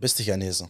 [0.00, 0.68] Beste Ghanese,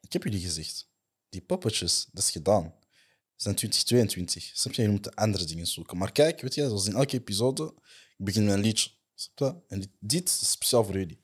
[0.00, 0.88] ik heb jullie gezegd.
[1.28, 2.62] Die poppetjes, dat is gedaan.
[2.62, 4.50] We zijn 2022.
[4.54, 4.88] Snap je?
[4.88, 5.96] Moet andere dingen zoeken.
[5.96, 7.74] Maar kijk, weet je, zoals in elke episode,
[8.16, 8.90] ik begin met een liedje.
[9.14, 9.64] Snap?
[9.68, 11.20] En dit, dit is speciaal voor jullie.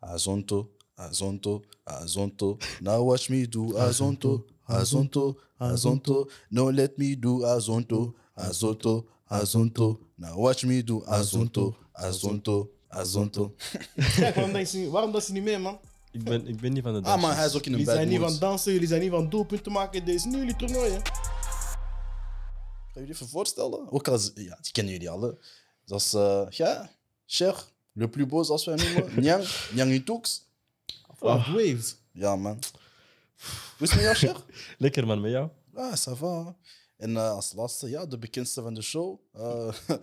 [0.00, 2.56] Azonto, Azonto, Azonto.
[2.80, 6.30] Now watch me do Azonto, Azonto, Azonto.
[6.48, 9.98] No let me do Azonto, Azonto, Azonto.
[10.16, 13.54] Now watch me do Azonto, Azonto, Azonto.
[14.16, 15.78] Kijk, waarom dansen waarom dansen niet mee, man?
[16.10, 17.26] Ik ben, ik ben niet van de Ah, dansjes.
[17.26, 18.30] maar hij is ook in een Jullie bad zijn niet mood.
[18.30, 20.04] van dansen, jullie zijn niet van doelpunten maken.
[20.04, 20.98] Dit is nu jullie toernooi, hè?
[20.98, 21.02] Ga
[22.94, 23.92] je jullie even voorstellen?
[23.92, 25.38] Ook als, ja, die kennen jullie alle.
[25.84, 26.90] Dat is, eh, ja,
[27.26, 29.20] Cher, le plus beau, zoals wij noemen.
[29.20, 30.04] Nyang, Nyang.
[31.18, 31.96] Oh, Waves.
[32.12, 32.58] Ja, man.
[33.78, 34.36] Hoe is het met jou, Cher?
[34.78, 35.48] Lekker man, met jou?
[35.74, 36.56] Ah, ça va.
[36.96, 39.20] En eh, als laatste, ja, de bekendste van de show.
[39.32, 39.68] eh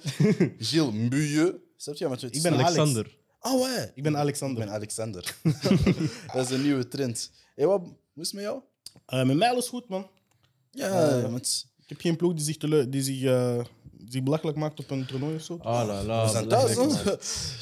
[0.70, 1.54] Gilles Mbuyeux.
[1.82, 2.10] Snap je?
[2.10, 2.64] Met Ik ben Alex.
[2.70, 3.18] Alexander.
[3.42, 3.92] Oh, ouais.
[3.96, 4.66] Ik ben Ik Alexander.
[4.66, 5.36] ben Alexander.
[6.34, 7.32] dat is een nieuwe trend.
[7.56, 8.62] Hé, wat hoe is het met jou?
[9.06, 10.10] Eh, met mij alles goed, man.
[10.72, 13.60] Ja, met, Ik heb geen ploeg die zich, tele- die zich, eh,
[14.08, 15.58] zich belachelijk maakt op een toernooi of zo.
[15.62, 16.24] Ah la la.
[16.26, 16.72] we zijn thuis.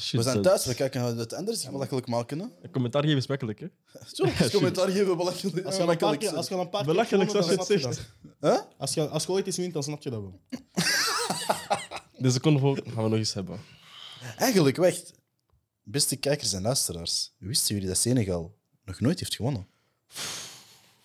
[0.00, 2.38] Shit, We zijn dat- thuis, we kijken naar het anders zich belachelijk maken.
[2.38, 2.46] Hè?
[2.62, 3.66] Een commentaar geven is makkelijk, hè?
[4.12, 5.66] Zo, commentaar geven belachelijk.
[5.66, 7.52] Als je al een paar keer, als je al een paar keer Belachelijk zoals je
[7.56, 8.10] het zegt.
[8.40, 8.58] Huh?
[8.78, 10.40] Als je, als je ooit eens wint, dan snap je dat wel.
[12.18, 13.60] Deze convo gaan we nog eens hebben.
[14.36, 15.12] Eigenlijk, wacht.
[15.82, 19.66] Beste kijkers en luisteraars, wisten jullie dat Senegal nog nooit heeft gewonnen?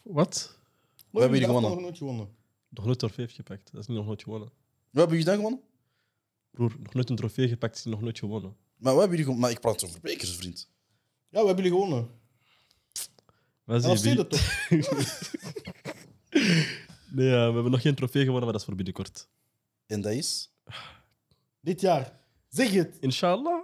[0.01, 0.57] Wat?
[1.09, 1.81] We hebben jullie Nog gewonnen.
[1.85, 2.35] nooit gewonnen.
[2.69, 3.69] Nog nooit een trofee heeft gepakt.
[3.71, 4.49] Dat is niet nog nooit gewonnen.
[4.89, 5.61] We hebben jullie dan gewonnen?
[6.51, 8.55] Broer, nog nooit een trofee gepakt is nog nooit gewonnen.
[8.77, 9.41] Maar we hebben jullie gewonnen.
[9.41, 10.69] Maar ik praat over bekers, vriend.
[11.29, 12.09] Ja, we hebben jullie gewonnen.
[13.63, 14.27] Wat En nog zie je?
[14.27, 14.41] toch?
[17.11, 19.27] Nee, ja, we hebben nog geen trofee gewonnen, maar dat is voor binnenkort.
[19.85, 20.51] En dat is...
[21.59, 22.19] Dit jaar.
[22.53, 22.97] Zeg het.
[22.99, 23.63] Inshallah.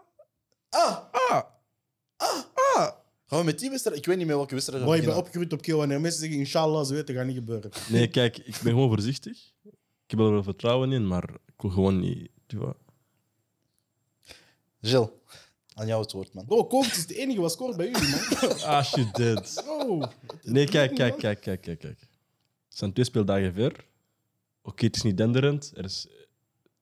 [0.69, 0.97] Ah!
[1.11, 1.43] Ah!
[2.17, 2.43] Ah!
[2.75, 2.91] Ah!
[3.25, 3.97] Gaan we met die wedstrijd?
[3.97, 5.77] Ik weet niet meer welke wedstrijd we Boy, ik ben opgegroeid op Keel.
[5.77, 7.71] Wanneer mensen zeggen, inshallah, ze weten, gaat niet gebeuren.
[7.89, 9.53] Nee, kijk, ik ben gewoon voorzichtig.
[9.63, 12.29] Ik heb er wel vertrouwen in, maar ik wil gewoon niet.
[14.81, 15.09] Gilles,
[15.73, 16.45] aan jou het woord, man.
[16.45, 18.61] Bro, Kovac is de enige wat scoort bij jullie, man.
[18.61, 19.61] Ah, shit, dead.
[19.65, 20.01] Bro.
[20.43, 21.99] Nee, kijk, kijk, kijk, kijk, kijk, kijk.
[21.99, 23.85] Het zijn twee speeldagen ver.
[24.61, 25.71] Oké, het is niet denderend.
[25.75, 26.07] Er is,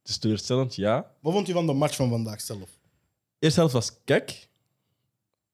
[0.07, 1.15] het is teleurstellend, ja.
[1.19, 2.79] Wat vond je van de match van vandaag zelf?
[3.39, 4.49] Eerste helft was kek.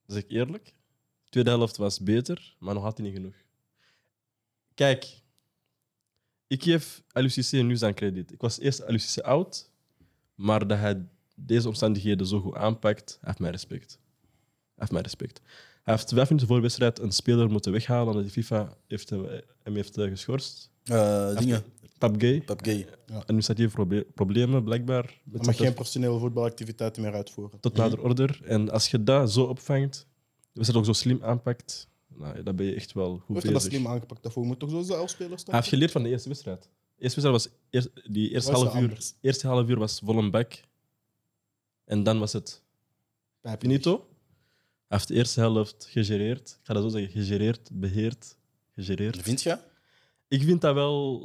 [0.05, 0.73] Dat zeg ik eerlijk.
[1.29, 3.35] Tweede helft was beter, maar nog had hij niet genoeg.
[4.73, 5.21] Kijk,
[6.47, 8.31] ik geef LUCC nu zijn krediet.
[8.31, 9.71] Ik was eerst LUCC oud,
[10.35, 13.91] maar dat hij deze omstandigheden zo goed aanpakt, hij heeft mijn respect.
[13.91, 15.41] Hij heeft mijn respect.
[15.83, 19.09] Hij heeft vijf minuten voor de wedstrijd een speler moeten weghalen omdat de FIFA heeft
[19.09, 19.25] hem,
[19.63, 20.71] hem heeft eh, geschorst.
[20.83, 21.63] Eh dingen.
[21.97, 22.41] Pap Gay.
[22.41, 22.87] Pap Gay.
[23.13, 25.21] Administratieve proble- problemen, blijkbaar.
[25.31, 27.59] Je mag geen professionele voetbalactiviteiten meer uitvoeren.
[27.59, 28.39] tot nader order.
[28.43, 29.93] En als je dat zo opvangt,
[30.41, 33.53] de wedstrijd ook zo slim aanpakt, nou, dan ben je echt wel goed heeft hij
[33.53, 33.77] dat bezig.
[33.79, 34.23] slim aangepakt?
[34.23, 35.53] Daarvoor moet toch zo zijn spelers staan?
[35.53, 36.61] Hij heeft geleerd van de eerste wedstrijd.
[36.95, 38.97] De eerste wedstrijd was eerst, die eerste Was half uur.
[39.21, 40.53] Eerste half uur was vol een bak.
[41.85, 42.61] En dan was het
[43.59, 43.91] finito.
[44.87, 46.49] Hij heeft de eerste helft gegereerd.
[46.49, 48.37] Ik ga dat zo zeggen: gegereerd, beheerd,
[48.75, 49.21] gegereerd.
[49.21, 49.57] Vind je?
[50.33, 51.21] Ik vind dat wel.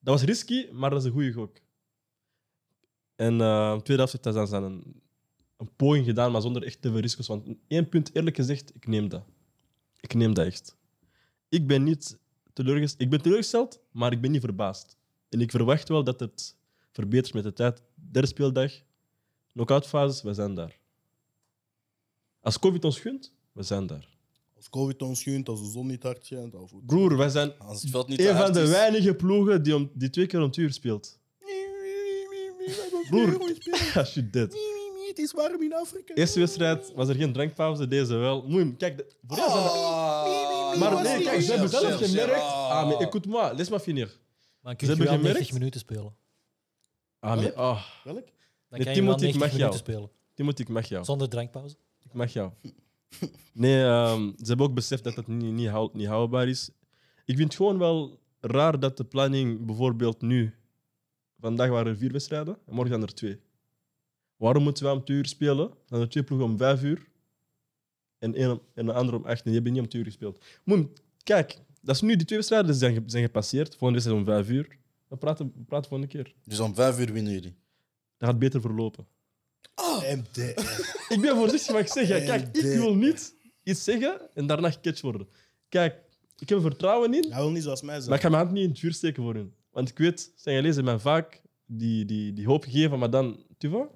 [0.00, 1.56] Dat was risky, maar dat is een goede gok.
[3.16, 5.02] En eh tweede helft heeft zijn een,
[5.56, 7.26] een poging gedaan, maar zonder echt te veel risico's.
[7.26, 9.24] Want één punt, eerlijk gezegd, ik neem dat.
[10.00, 10.76] Ik neem dat echt.
[11.48, 12.18] Ik ben niet
[12.52, 13.02] teleurgesteld.
[13.02, 14.96] Ik ben teleurgesteld, maar ik ben niet verbaasd.
[15.28, 16.56] En ik verwacht wel dat het
[16.90, 17.82] verbetert met de tijd.
[17.94, 18.72] Derde speeldag,
[19.52, 20.78] knock-outfases, we zijn daar.
[22.40, 24.11] Als COVID ons gunt, we zijn daar.
[24.62, 26.54] Als COVID ons gunt, als de zon niet hard schijnt.
[26.54, 26.70] Of...
[26.86, 28.70] Broer, wij zijn Als het veld niet te een van de is.
[28.70, 31.18] weinige ploegen die, om, die twee keer om het uur speelt.
[33.10, 33.38] Broer,
[33.94, 34.56] als je dit.
[35.08, 36.14] Het is warm in Afrika.
[36.14, 38.44] Eerste wedstrijd was er geen drankpauze, deze wel.
[38.48, 40.72] Moeim, kijk, de- voor jou zijn Ah.
[40.72, 42.34] de- maar nee, kijk, ze hebben zelf gemerkt.
[42.40, 42.88] ah.
[42.88, 44.18] Maar écoute-moi, laisse me finir.
[44.60, 46.14] Maar Ze kun je hebben wel 90 gemerkt- minuten spelen.
[47.20, 48.16] Ah, maar, ah, Welk?
[48.16, 48.24] Dan
[48.68, 49.76] Nee, kan je wel ik 90 mag minuten jou.
[49.76, 50.10] spelen.
[50.34, 51.04] Timothy, ik mag jou.
[51.04, 51.76] Zonder drankpauze.
[52.04, 52.50] Ik mag jou.
[53.52, 56.70] Nee, ehm, ze hebben ook beseft dat het niet, niet, hou- niet houdbaar is.
[57.24, 60.54] Ik vind het gewoon wel raar dat de planning bijvoorbeeld nu...
[61.40, 63.40] Vandaag waren er vier wedstrijden en morgen zijn er twee.
[64.36, 65.68] Waarom moeten we om twee uur spelen?
[65.68, 67.06] Dan zijn er twee ploegen om vijf uur
[68.18, 69.36] en een, en een andere om acht.
[69.38, 70.44] En die hebben niet om twee uur gespeeld.
[71.22, 73.68] Kijk, dat is nu die twee wedstrijden zijn, zijn gepasseerd.
[73.76, 74.78] Volgende wedstrijd om vijf uur.
[75.08, 76.34] We praten, we praten volgende keer.
[76.44, 77.54] Dus om vijf uur winnen jullie.
[78.16, 79.06] Dat gaat beter verlopen.
[80.16, 80.40] MDR.
[81.08, 85.00] Ik ben voorzichtig, maar ik zeg, kijk, ik wil niet iets zeggen en daarna gecatcht
[85.00, 85.28] worden.
[85.68, 85.94] Kijk,
[86.38, 88.08] ik heb er vertrouwen in, Hij wil niet zoals mij zijn.
[88.08, 89.54] maar ik ga mijn hand niet in het vuur steken voor hun.
[89.70, 93.70] Want ik weet, Senegalezen hebben mij vaak die, die, die hoop gegeven, maar dan, tu
[93.70, 93.88] vois?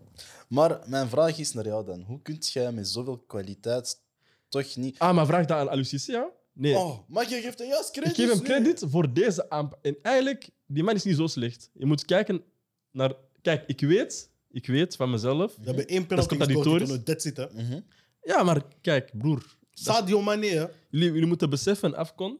[0.48, 2.02] Maar mijn vraag is naar jou dan.
[2.02, 4.00] Hoe kun jij met zoveel kwaliteit
[4.48, 4.98] toch niet.
[4.98, 6.30] Ah, maar vraag dat aan Alucissé, ja?
[6.52, 6.76] Nee.
[6.78, 8.18] Oh, maar je geeft hem juist credit.
[8.18, 8.44] ik geef hem nu.
[8.44, 9.78] credit voor deze aanpak.
[9.82, 11.70] En eigenlijk, die man is niet zo slecht.
[11.72, 12.42] Je moet kijken
[12.90, 13.14] naar...
[13.42, 15.56] Kijk, ik weet, ik weet van mezelf...
[15.56, 16.88] We hebben één penalty Dat is gescoord contradictorisch.
[16.88, 17.62] toen That's it, hè.
[17.62, 17.80] Mhm.
[18.22, 19.56] Ja, maar kijk, broer.
[19.72, 20.66] Sadio Mane, hè.
[20.90, 22.38] Jullie, jullie moeten beseffen, Afcon,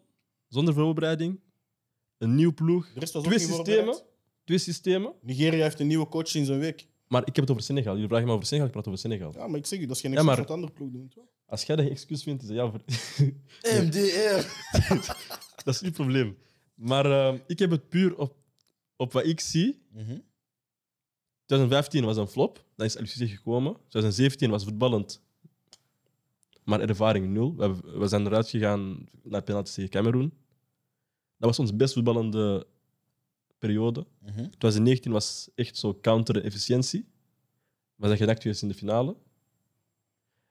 [0.49, 1.41] zonder voorbereiding,
[2.19, 4.05] een nieuw ploeg, De rest was ook twee niet systemen, voorbereid.
[4.45, 5.13] twee systemen.
[5.23, 6.87] Nigeria heeft een nieuwe coach sinds een week.
[7.09, 7.93] Maar ik heb het over Senegal.
[7.95, 9.33] Jullie vragen me over Senegal, ik praat over Senegal.
[9.35, 11.09] Ja, maar ik zeg je, dat is geen Ja, excuus maar- wat andere ploeg doen.
[11.09, 11.25] toch?
[11.47, 12.71] Als jij dat geen excuus vindt, is dat jouw...
[12.71, 13.33] ver-
[13.85, 14.47] MDR.
[15.65, 16.37] dat is uw probleem.
[16.75, 18.37] Maar eh, ik heb het puur op,
[18.97, 19.83] op wat ik zie.
[19.93, 20.19] Mhm.
[21.47, 23.73] 2015 was een flop, dan is LUC gekomen.
[23.73, 25.23] 2017 was voetballend,
[26.65, 27.55] maar ervaring nul.
[27.57, 30.33] We, hebben- we zijn eruit gegaan naar penalty tegen Cameroen.
[31.39, 32.67] Dat was ons best voetballende
[33.59, 34.07] periode.
[34.23, 34.33] Mhm.
[34.35, 37.07] 2019 was echt zo counter-efficiëntie.
[37.97, 39.17] We zijn gedakt geweest in de finale.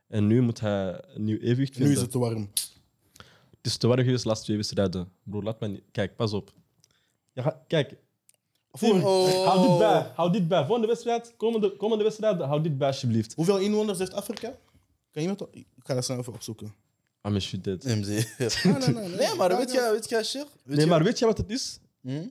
[0.07, 1.93] En nu moet hij een nieuw evenwicht Nu vinden.
[1.93, 2.49] is het te warm.
[3.49, 5.11] Het is te warm geweest de laatste twee wedstrijden.
[5.23, 5.83] Broer, laat mij niet...
[5.91, 6.53] Kijk, pas op.
[7.33, 7.97] Ja, kijk,
[8.79, 9.45] Tim, Oh.
[9.45, 10.11] hou dit bij.
[10.15, 10.63] Hou dit bij.
[10.65, 13.33] Volgende wedstrijd, komende, komende wedstrijd, hou dit bij alsjeblieft.
[13.33, 14.57] Hoeveel inwoners heeft Afrika?
[15.11, 15.49] Kan iemand dat?
[15.53, 16.73] Ik ga dat snel even opzoeken.
[17.27, 17.83] I'm a shit dead.
[17.83, 18.09] MDR.
[18.67, 19.09] Nee, nee, nee.
[19.17, 20.37] Nee, maar weet je, weet je?
[20.37, 21.79] Weet Nee, je- maar weet je wat het is?
[22.01, 22.23] Hm?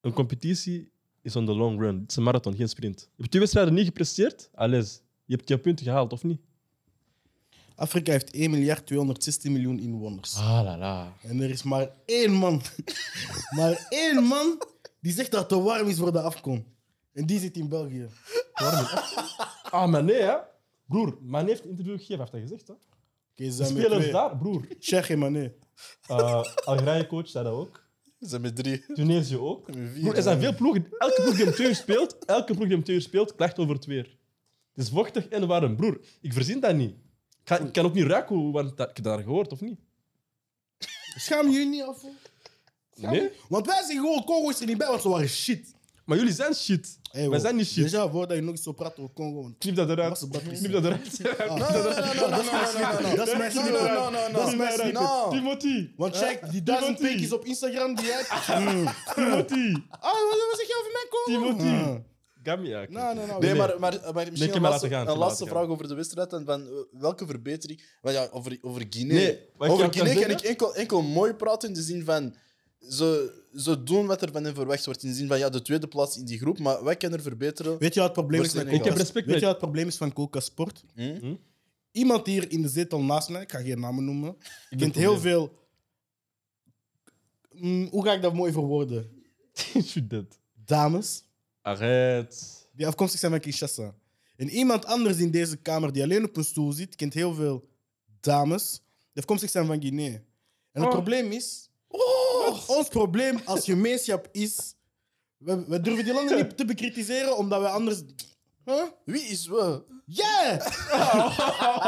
[0.00, 0.90] Een competitie
[1.22, 2.00] is on the long run.
[2.00, 3.00] Het is een marathon, geen sprint.
[3.00, 5.00] Je hebt twee wedstrijden niet gepresteerd, alles.
[5.24, 6.40] Je hebt je punten gehaald, of niet?
[7.74, 10.34] Afrika heeft 1 miljard 216 miljoen inwoners.
[10.36, 11.12] Ah, la la.
[11.22, 12.62] En er is maar één man.
[13.56, 14.62] maar één man
[15.00, 16.64] die zegt dat het te warm is voor de afkom.
[17.12, 18.08] En die zit in België.
[19.70, 20.36] Ah, maar nee, hè?
[20.86, 22.66] Broer, Mane heeft een interview gegeven, heeft hij gezegd.
[22.68, 22.72] Hè?
[22.74, 22.80] Oké,
[23.36, 24.12] ze De zijn met spelers twee.
[24.12, 24.66] daar, broer.
[24.78, 25.52] Cheikh en Mané.
[26.10, 27.86] Uh, Algerije coach zei dat ook.
[28.20, 28.84] Ze zijn met drie.
[28.94, 29.66] Tunesië ook.
[29.66, 30.86] Met vier, Broer, er zijn veel ploegen.
[30.98, 33.58] Elke ploeg die om twee uur speelt, elke ploeg die om twee uur speelt, klaagt
[33.58, 34.18] over het weer.
[34.74, 35.76] Het is vochtig en warm.
[35.76, 36.90] Broer, ik verzin dat niet.
[36.90, 36.96] Ik,
[37.44, 39.78] ga- ik kan ook niet ruiken, hoe- want dat, ik heb dat gehoord, of niet?
[41.16, 42.02] Schaam jullie niet af?
[42.02, 42.10] hoor?
[43.00, 43.30] Nee?
[43.48, 45.76] Want wij zijn gewoon Congo's er niet bij, want ze waren shit.
[46.04, 46.98] Maar jullie zijn shit.
[47.10, 47.86] Hey, wij zijn niet shit.
[47.86, 49.52] Déjà, voordat je nog zo praat over Congo.
[49.58, 50.26] Knip dat eruit.
[50.58, 51.24] Knip dat eruit.
[53.16, 54.32] Dat is mijn snippet.
[54.32, 55.30] Dat is mijn snippet.
[55.30, 55.90] Timothy.
[55.96, 58.24] Want check, die duizend pinkies op Instagram die jij
[59.14, 59.74] Timothy.
[59.90, 61.56] Ah, wat zeg je over mijn Congo?
[61.56, 62.02] Timothy.
[62.42, 62.86] Gambia.
[63.38, 66.30] Nee, maar, maar, maar misschien een laatste, vraag over de wedstrijd.
[66.44, 67.82] Van, eh, welke verbetering?
[68.00, 68.58] Want ja, over,
[68.90, 69.34] Guinea.
[69.58, 72.34] over Guinea kan ik enkel, enkel mooi praten in de zin van
[72.78, 75.02] ze, ze doen wat er van hen verwacht wordt.
[75.02, 76.58] In de zin van ja, de tweede plaats in die groep.
[76.58, 77.78] Maar wij kunnen er verbeteren.
[77.78, 78.72] Weet je wat het probleem is met?
[78.72, 80.84] Ik heb respect Weet je wat het probleem is van Coca Sport?
[80.94, 81.34] Hm?
[81.90, 84.36] Iemand hier in de zetel naast mij, ik ga geen namen noemen,
[84.70, 85.52] ben kent heel veel...
[87.52, 89.10] Mm, hoe ga ik dat mooi verwoorden?
[90.64, 91.24] Dames
[91.62, 92.36] Arrête.
[92.72, 93.94] die afkomstig zijn van Kinshasa.
[94.36, 97.68] En iemand anders in deze kamer die alleen op een stoel zit, kent heel veel
[98.20, 98.82] dames
[99.12, 100.12] die afkomstig zijn van Guinea.
[100.12, 100.22] En
[100.72, 100.90] het Oh.
[100.90, 101.70] probleem is...
[102.68, 104.74] Ons probleem als gemeenschap is...
[105.36, 108.02] We, we durven die landen niet te bekritiseren, omdat we anders...
[108.64, 108.82] Huh?
[109.04, 109.82] Wie is we?
[110.04, 110.60] Yeah!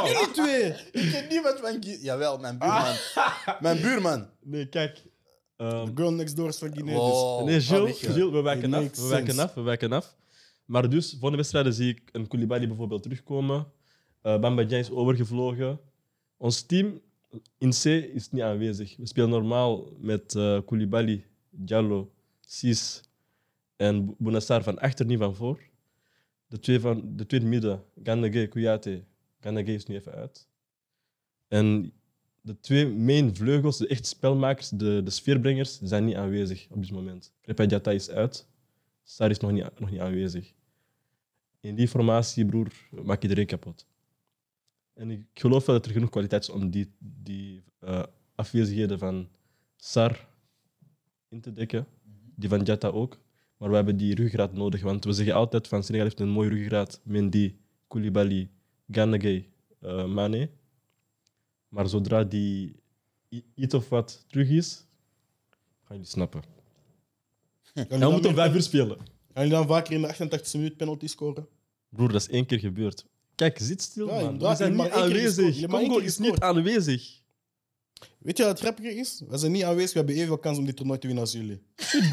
[0.05, 0.75] Jullie twee!
[0.93, 1.99] Ik ken niemand van Guinea.
[2.03, 2.95] Jawel, mijn buurman.
[3.61, 4.29] Mijn buurman.
[4.41, 5.03] Nee, kijk.
[5.57, 6.95] Ehm, Girl next door is van Guinea.
[6.95, 8.01] dus- Oh, nee, ah, Gilles,
[8.31, 8.83] we wijken It af.
[8.83, 9.43] makes We wijken sense.
[9.43, 10.17] af, we wijken af.
[10.65, 13.67] Maar dus, volgende wedstrijden zie ik een Koulibaly bijvoorbeeld terugkomen.
[14.23, 15.81] Eh Bamba is overgevlogen.
[16.37, 17.01] Ons team
[17.59, 18.97] in C is niet aanwezig.
[18.97, 23.03] We spelen normaal met eh Koulibaly, Diallo, Sis
[23.77, 25.61] en Bounassar van achter, niet van voor.
[26.47, 29.05] De twee van de tweede midden, Gandage, Kouyaté.
[29.41, 30.49] Gandage is nu even uit.
[31.49, 31.93] En
[32.41, 36.93] de twee main vleugels, de echt spelmakers, de, de sfeerbrengers, zijn niet aanwezig op dit
[36.93, 37.33] moment.
[37.41, 38.49] Krepin Diatta is uit.
[39.03, 40.53] Sar is nog niet, nog niet aanwezig.
[41.61, 43.87] In die formatie, broer, maak iedereen kapot.
[45.01, 48.03] En ik geloof wel dat er genoeg kwaliteit is om die, die eh,
[48.35, 49.29] afwezigheden van
[49.77, 50.29] Sar
[51.29, 51.87] in te dekken.
[52.35, 53.19] Die van Diatta ook.
[53.57, 54.83] Maar we hebben die ruggengraat nodig.
[54.83, 57.01] Want we zeggen altijd van Senegal heeft een mooie ruggengraat.
[57.03, 57.55] Mendy,
[57.89, 58.49] Koulibaly,
[58.91, 59.49] Ganagay,
[59.81, 60.51] eh Mane.
[61.69, 62.77] Maar zodra die
[63.55, 64.87] iets of wat terug is,
[65.85, 66.43] gaan jullie snappen.
[67.63, 68.97] Gaan En we jullie moeten dan vijf uur spelen.
[68.99, 71.49] gaan jullie dan vaker in de 88e minuut penalty scoren?
[71.89, 73.07] Broer, dat is één keer gebeurd.
[73.41, 74.39] Kijk, zit stil, Ja, man.
[74.39, 74.87] We zijn je niet.
[74.87, 75.67] Je aanwezig.
[75.67, 77.19] Congo is niet aanwezig.
[78.19, 79.23] Weet je wat het grappige is?
[79.29, 81.63] We zijn niet aanwezig, we hebben evenveel kans om dit toernooi te winnen als jullie.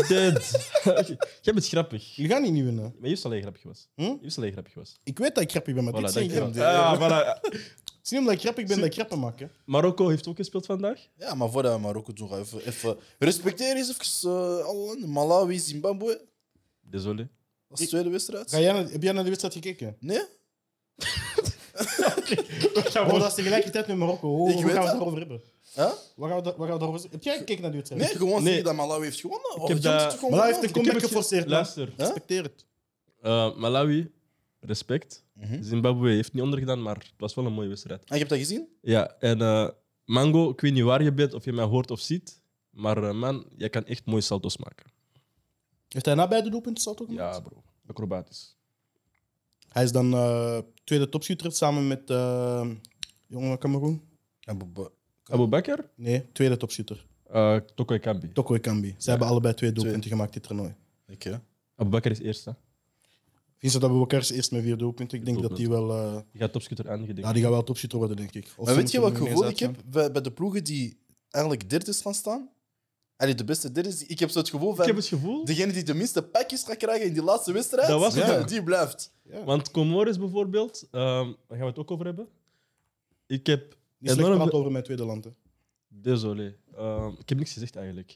[0.07, 0.69] Dead.
[1.46, 2.15] Jij bent grappig.
[2.15, 2.84] Jullie gaan niet niet winnen.
[2.84, 3.88] Maar je wist alleen grappig was.
[3.96, 4.01] Hm?
[4.01, 5.00] Je wist alleen grappig was.
[5.03, 6.53] Ik weet dat ik grappig ben, maar Voilà, dit is grap.
[6.55, 7.39] Ja, voilà.
[7.98, 9.39] Het is niet omdat ik grappig ben dat ik grappen maak.
[9.39, 9.48] Hè.
[9.65, 11.07] Marokko heeft ook gespeeld vandaag.
[11.17, 15.10] Ja, maar voordat we Marokko doen, ga even, even respecteer eens even uh, alle landen.
[15.10, 16.25] Malawi, Zimbabwe.
[16.81, 17.27] Désolé.
[17.67, 18.50] Dat is de tweede wedstrijd.
[18.50, 19.96] Ga jij naar- heb jij naar de wedstrijd gekeken?
[20.00, 20.22] Nee?
[22.96, 24.27] Oh, dat is tegelijkertijd met Marokko.
[24.36, 25.42] Hoe, Ik hoe weet gaan we het daarover hebben?
[25.75, 25.92] Huh?
[26.16, 27.08] Wat gaan we, gaan daarover?
[27.12, 28.04] Heb jij gekeken naar die wedstrijd?
[28.10, 28.54] Nee, gewoon Nee.
[28.54, 29.56] zeggen dat Malawi heeft gewonnen.
[29.62, 30.72] Of heb dat- Malawi heeft de gewonnen?
[30.72, 31.44] comeback Ik heb het ge- geforceerd.
[31.46, 31.54] man.
[31.54, 31.88] Luister.
[31.88, 31.98] Huh?
[31.98, 32.66] Respecteer het.
[33.22, 34.12] Eh, Malawi,
[34.60, 35.24] respect.
[35.34, 35.63] Mhm.
[35.63, 38.00] Zimbabwe heeft niet ondergedaan, maar het was wel een mooie wedstrijd.
[38.00, 38.68] En je hebt dat gezien?
[38.82, 39.70] Ja, en eh,
[40.06, 43.12] Mango, ik weet niet waar je bent, of je mij hoort of ziet, maar eh,
[43.13, 44.86] man, jij kan echt mooie salto's maken.
[45.88, 47.36] Heeft hij na beide doelpunten salto gemaakt?
[47.36, 47.63] Ja, bro.
[47.88, 48.57] Acrobatisch.
[49.77, 52.67] Hij is dan eh, tweede topschutter samen met uh,
[53.27, 54.01] jongen van Cameroen.
[55.24, 57.05] Abu Bakr, Nee, tweede topschutter.
[57.34, 58.31] uh, Toko Ekambi.
[58.31, 58.96] Toko Ekambi.
[58.98, 60.75] Ze hebben allebei twee doelpunten gemaakt dit toernooi.
[61.13, 61.41] Oké.
[61.75, 62.51] Abu Bakr is eerst, hè.
[63.57, 65.17] Vincent Abubakar is eerst met vier doelpunten.
[65.17, 65.91] Ik denk dat die wel...
[65.91, 68.53] eh, Die gaat topschutter denk ja, die gaat wel topschutter worden, denk ik.
[68.57, 70.98] Of Maar weet je wat gevoel ik heb bij, bij de ploegen die
[71.29, 72.50] eigenlijk derde gaan staan?
[73.18, 73.90] Allee, de beste derde.
[73.90, 74.86] is- Ik heb zo het gevoel Ik van...
[74.86, 78.00] heb het gevoel, Degene die de minste pakjes gaat krijgen in die laatste wedstrijd, Dat
[78.00, 78.48] was het ook.
[78.48, 79.14] die blijft.
[79.24, 79.44] Ja.
[79.44, 82.28] want Comoris bijvoorbeeld, ehm, daar gaan we het ook over hebben.
[83.28, 84.40] Ik heb Niet slecht enorm...
[84.42, 85.24] praat over mijn tweede land.
[85.24, 85.32] hè.
[85.88, 86.56] Désolé.
[86.76, 88.14] Ehm, ik heb niks gezegd eigenlijk.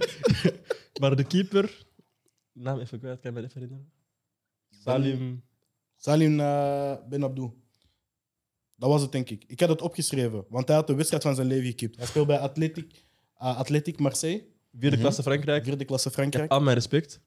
[1.00, 1.86] maar de keeper,
[2.52, 3.92] naam even kwijt, kan je me even herinneren?
[4.70, 5.42] Salim.
[5.96, 7.50] Salim eh, Ben Abdou.
[8.76, 9.44] Dat was het, denk ik.
[9.46, 11.96] Ik had het opgeschreven, want hij had de wedstrijd van zijn leven gekiept.
[11.96, 13.04] Hij speelt bij Athletic,
[13.42, 15.00] uh, Athletic Marseille, Vierde Mhm.
[15.04, 15.64] klasse Frankrijk.
[15.64, 16.50] vierde klasse Ik heb Frankrijk.
[16.52, 17.20] al mijn respect.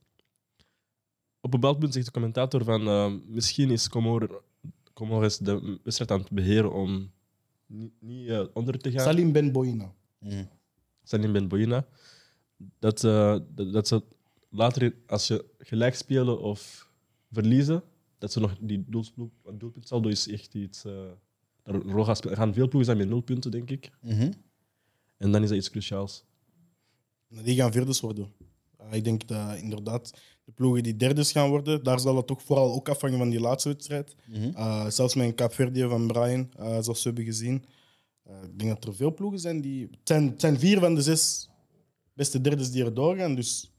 [1.42, 4.44] Op een bepaald punt zegt de commentator van ehm, misschien is Comor-
[4.94, 7.12] Comores de wedstrijd aan het beheren om
[7.66, 9.04] niet, niet eh, onder te gaan.
[9.04, 9.94] Salim Ben Boina.
[10.20, 10.44] Mhm.
[11.04, 11.86] Salim Ben Boina.
[12.80, 14.04] Dat, eh, dat, dat ze
[14.50, 16.90] later, als ze gelijk spelen of
[17.32, 17.84] verliezen,
[18.18, 20.86] dat ze nog die doelpunt, doelpuntsaldo is echt iets.
[20.86, 21.12] eh
[21.64, 22.32] spelen.
[22.32, 23.92] Er gaan veel ploegen zijn met nul punten, denk ik.
[24.02, 24.32] Mhm.
[25.24, 26.24] En dan is dat iets cruciaals.
[27.28, 28.34] Die gaan vierdes worden.
[28.82, 30.14] Uh, ik denk dat inderdaad
[30.46, 33.40] de ploegen die derdes gaan worden, daar zal het toch vooral ook afhangen van die
[33.40, 34.16] laatste wedstrijd.
[34.28, 34.50] Mhm.
[34.50, 37.66] Uh, zelfs met een Kaapverdië van Brian, uh, zoals we hebben gezien.
[38.44, 39.82] Ik denk dat er veel ploegen zijn die...
[39.82, 41.50] Het zijn, het zijn vier van de zes
[42.14, 43.72] beste derdes die er doorgaan, dus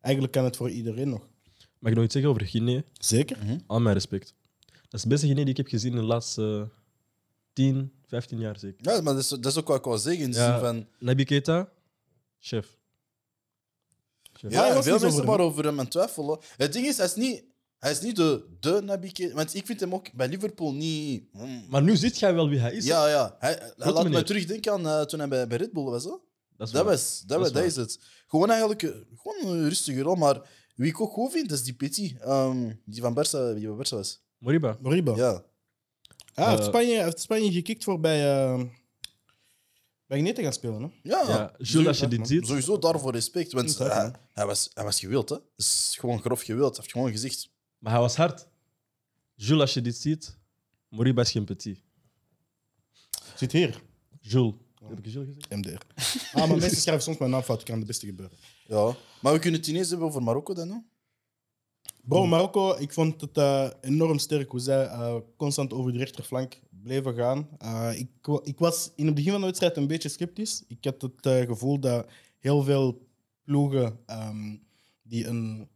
[0.00, 1.28] eigenlijk kan het voor iedereen nog.
[1.78, 2.82] Mag ik nog iets zeggen over Guinea?
[2.92, 3.38] Zeker.
[3.66, 4.34] Al mijn respect.
[4.66, 6.68] Dat is de beste Guinea die ik heb gezien in de laatste
[7.52, 8.92] 10, 15 jaar zeker.
[8.94, 10.22] Ja, maar dat is, dat is ook wat ik wou zeggen.
[10.24, 11.68] In de zin van, Nabi Keita,
[12.38, 12.78] chef.
[14.32, 14.50] chef.
[14.52, 16.38] Ja, veel mensen maar over hem en twijfelen.
[16.56, 17.44] Het ding is, hij is niet,
[17.78, 19.34] hij is niet de, de Nabi Keita.
[19.34, 21.32] Want ik vind hem ook bij Liverpool niet...
[21.32, 21.64] mm.
[21.68, 22.84] Maar nu ziet jij wel wie hij is.
[22.84, 23.36] Ja, ja.
[23.38, 24.24] Hij, hij laat me meneer.
[24.24, 26.04] terugdenken aan eh, toen hij bij, bij Red Bull was.
[26.04, 26.10] Hè?
[26.56, 26.84] dat is Dat, waar.
[26.92, 28.00] was, dat, Dat was, dat is het.
[28.26, 30.14] Gewoon eigenlijk eh, gewoon een rustige rol.
[30.14, 30.40] Maar
[30.74, 32.20] wie ik ook goed vind, dat is die Petit.
[32.20, 34.20] ehm, die van Barça, die bij Barça was.
[34.38, 34.76] Moriba.
[34.80, 35.14] Moriba.
[35.16, 35.44] Ja.
[36.34, 36.42] Ja.
[36.42, 38.64] hij, heeft Eh, Spanje, heeft Spanje gekikt voor bij, uh,
[40.06, 40.82] bij gaan spelen.
[40.82, 40.88] Hè?
[41.02, 42.46] Ja, Ja, Jules, als je dit ziet.
[42.46, 43.52] sowieso daarvoor respect.
[43.52, 45.28] Want Inderdaad, hij, was, hij was gewild.
[45.28, 45.36] Hè?
[45.56, 46.68] Is gewoon grof gewild.
[46.70, 47.50] Hij heeft gewoon gezegd.
[47.78, 48.48] Maar hij was hard.
[49.34, 50.38] Jules, als je dit ziet.
[50.88, 51.78] Moriba is geen petit.
[53.36, 53.82] Zit hier,
[54.20, 54.54] Jules.
[54.88, 55.50] Heb ik Jules gezegd?
[55.50, 55.80] MDR.
[56.38, 58.36] Ah, maar mensen schrijven soms mijn naam fout, kan de beste gebeuren.
[58.66, 58.94] Ja.
[59.20, 60.68] Maar we kunnen het ineens hebben over Marokko dan.
[60.68, 60.76] Hè?
[62.04, 66.60] Bro, Marokko, ik vond het eh, enorm sterk hoe zij eh, constant over de rechterflank
[66.82, 67.48] bleven gaan.
[67.58, 68.08] Eh, ik,
[68.42, 70.64] ik was in het begin van de wedstrijd een beetje sceptisch.
[70.68, 72.06] Ik had het gevoel dat
[72.38, 73.06] heel veel
[73.44, 74.56] ploegen ehm,
[75.02, 75.68] die een,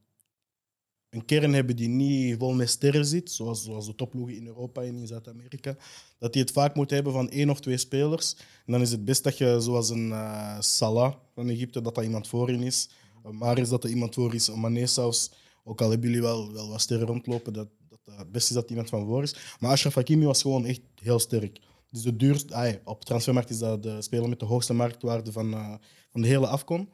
[1.10, 4.82] een kern hebben die niet vol met sterren zit, zoals, zoals de topploegen in Europa
[4.82, 5.76] en in Zuid-Amerika,
[6.18, 8.36] dat die het vaak moeten hebben van één of twee spelers.
[8.66, 10.14] En dan is het best dat je, zoals een
[10.58, 12.88] Salah van Egypte, dat dat iemand voorin is.
[13.24, 14.46] Een Mahrez dat er iemand voor is.
[14.48, 15.30] Een Mané zelfs.
[15.68, 18.60] Ook al hebben jullie wel, wel wat sterren rondlopen, dat, dat eh, het beste is
[18.60, 19.56] dat iemand van voor is.
[19.60, 21.60] Maar Ashraf Hakimi was gewoon echt heel sterk.
[21.90, 25.32] Dus de duurste, ah, ja, op transfermarkt is dat de speler met de hoogste marktwaarde
[25.32, 25.74] van, eh,
[26.12, 26.88] van de hele afkom.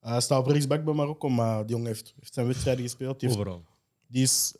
[0.00, 3.20] Eh, Hij staat op rechtsback bij Marokko, maar die jongen heeft, heeft zijn wedstrijden gespeeld.
[3.20, 3.64] Die heeft Overal.
[4.06, 4.54] die is,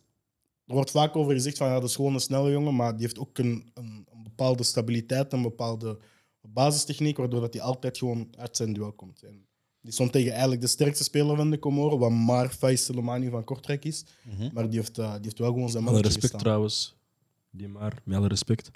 [0.66, 3.02] er wordt vaak over gezegd van ja, dat is gewoon een snelle jongen, maar die
[3.02, 5.98] heeft ook een, een, een bepaalde stabiliteit, een bepaalde
[6.40, 9.22] basistechniek, waardoor dat hij altijd gewoon uit zijn duel komt.
[9.22, 9.46] En
[9.88, 13.44] die stond tegen eigenlijk de sterkste speler van de Comoren, wat maar Faiz Soleimani van
[13.44, 14.04] Kortrijk is.
[14.52, 16.40] Maar die heeft, eh, die heeft wel gewoon zijn Met alle respect gestaan.
[16.40, 16.96] trouwens.
[17.50, 18.70] Die maar, met alle respect.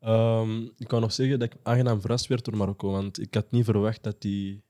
[0.00, 2.90] Ehm, ik kan nog zeggen dat ik aangenaam verrast werd door Marokko.
[2.90, 4.62] Want ik had niet verwacht dat die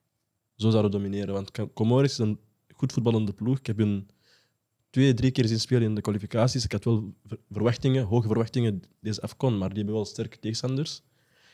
[0.57, 1.35] zo zouden domineren.
[1.35, 2.39] Want Comoris is een
[2.75, 3.59] goed voetballende ploeg.
[3.59, 4.09] Ik heb hun
[4.91, 6.65] twee, drie keer zien spelen in de kwalificaties.
[6.65, 11.03] Ik had wel ver- verwachtingen, hoge verwachtingen deze afkon, maar die hebben wel sterke tegenstanders.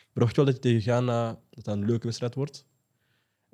[0.00, 2.64] Ik verwacht wel dat je tegen Ghana dat dat een leuke wedstrijd wordt.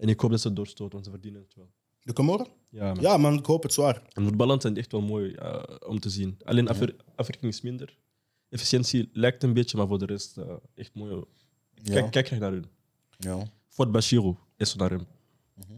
[0.01, 1.71] En ik hoop dat ze het doorstoten, want ze verdienen het wel.
[2.03, 2.47] De Comoren?
[2.69, 3.03] Ja, man.
[3.03, 4.03] Ja, man, ik hoop het zwaar.
[4.13, 6.39] En voetballend zijn die echt wel mooi eh, om te zien.
[6.45, 7.99] Alleen afwer afwerking is minder.
[8.49, 11.25] Efficiëntie lijkt een beetje, maar voor de rest eh, echt mooi.
[11.75, 11.93] Ja.
[11.93, 12.67] Kijk, kijk graag naar hun.
[13.19, 13.43] ja.
[13.69, 15.07] Fort Bashiro is naar hem.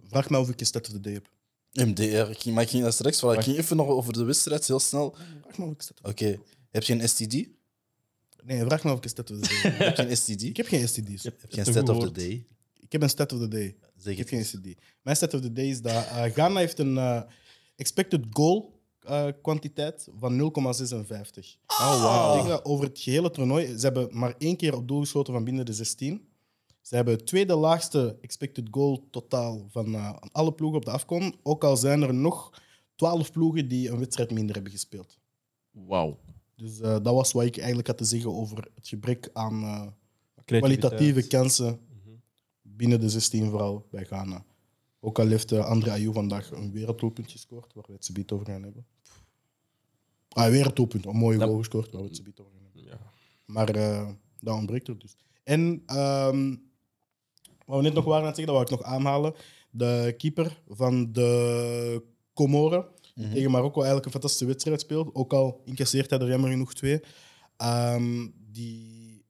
[0.04, 1.28] Vraag me of ik een stat of the day heb.
[1.72, 2.30] MDR.
[2.30, 3.38] Ik ging, maar ik ging dat straks vragen.
[3.38, 5.14] Ik ging even nog over de wedstrijd, heel snel.
[5.42, 6.38] Vraag me of ik een stat Oké.
[6.70, 7.32] Heb je een STD?
[8.44, 9.78] Nee, vraag me of ik een stat of the day heb.
[9.78, 10.42] Heb je een STD?
[10.42, 11.22] Ik heb geen STD's.
[11.22, 12.46] Geen je hebt stat of the day.
[12.92, 13.76] Ik heb een stat of the day.
[13.96, 14.44] Zeg Ik heb geen.
[14.44, 14.66] STD.
[15.02, 17.22] Mijn stat of the day is dat eh, Ghana heeft een eh,
[17.76, 20.46] expected goal eh, kwantiteit van 0,56.
[21.66, 25.00] Oh, Ik denk dat over het gehele toernooi, ze hebben maar één keer op doel
[25.00, 26.28] geschoten van binnen de 16.
[26.80, 31.34] Ze hebben het tweede laagste expected goal totaal van eh, alle ploegen op de afkom.
[31.42, 32.62] Ook al zijn er nog
[32.94, 35.18] 12 ploegen die een wedstrijd minder hebben gespeeld.
[35.70, 36.18] Wauw.
[36.56, 39.86] Dus eh, dat was wat ik eigenlijk had te zeggen over het gebrek aan eh,
[40.44, 41.90] kwalitatieve kansen.
[42.82, 44.44] Binnen de 16 vooral bij Ghana.
[45.00, 48.32] Ook al heeft uh, André Ayew vandaag een werelddoelpunt gescoord, waar we het zo biedt
[48.32, 48.86] over gaan hebben.
[50.28, 52.84] Ah, een werelddoelpunt, een mooie goal gescoord, waar we het zo biedt over gaan hebben.
[52.84, 52.98] Ja.
[53.44, 54.08] Maar eh
[54.40, 55.16] dat ontbreekt er dus.
[55.42, 56.56] En ehm,
[57.66, 59.34] wat we net nog waren aan het zeggen, dat wou ik nog aanhalen.
[59.70, 62.02] De keeper van de
[62.34, 65.14] Comoren, die tegen Marokko eigenlijk een fantastische wedstrijd speelt.
[65.14, 67.00] Ook al incasseert hij er jammer genoeg twee.
[67.56, 69.24] Ehm, die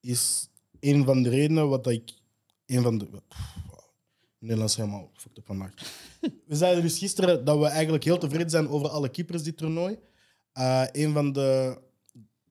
[0.00, 0.48] is
[0.80, 2.18] een van de redenen wat dat ik...
[2.70, 3.08] Een van de...
[4.38, 5.72] Nederlands helemaal fucked up vandaag.
[6.46, 9.98] We zeiden dus gisteren dat we eigenlijk heel tevreden zijn over alle keepers dit toernooi.
[10.52, 11.78] Eh een van de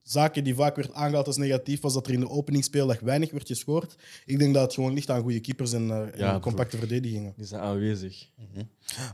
[0.04, 3.48] zaken die vaak werd aangehaald als negatief was dat er in de openingsspeeldag weinig werd
[3.48, 3.96] gescoord.
[4.26, 7.34] Ik denk dat het gewoon ligt aan goede keepers en, eh, en compacte verdedigingen.
[7.38, 8.30] Die zijn aanwezig.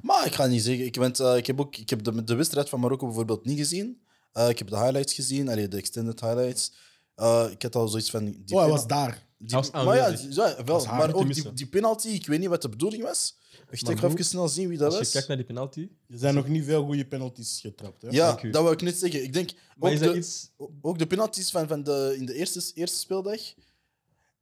[0.02, 0.86] Maar ik ga niet zeggen.
[0.86, 4.02] Ik, eh, ik heb, ook, ik heb de, de wedstrijd van Marokko bijvoorbeeld niet gezien.
[4.32, 6.72] Eh, ik heb de highlights gezien, allee, de extended highlights.
[7.15, 8.25] Eh, ik had al zoiets van.
[8.25, 9.25] Die Oh, hij was daar.
[9.38, 10.27] die- Hij was maar ja, aanwezig.
[10.29, 11.55] die- ja, wel, was haar maar niet te ook die, missen.
[11.55, 13.38] die penalty, ik weet niet wat de bedoeling was.
[13.69, 15.12] Ik ga hoe- even snel zien wie dat Als je was.
[15.12, 15.89] kijkt naar die penalty.
[16.10, 18.01] Er zijn nog niet veel goede penalties getrapt.
[18.01, 18.07] Hè?
[18.10, 18.50] Ja, Dank u.
[18.51, 19.24] dat wil ik net zeggen.
[19.24, 20.51] Ik denk Maar ook is dat de, iets...
[20.81, 23.39] ook de penalties van, van de, in de eerste, eerste speeldag.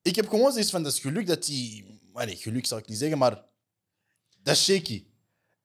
[0.02, 2.00] Ik heb gewoon zoiets van dat is geluk dat die.
[2.14, 3.44] Maar nee, geluk zal ik niet zeggen, maar
[4.44, 5.04] dat is shaky.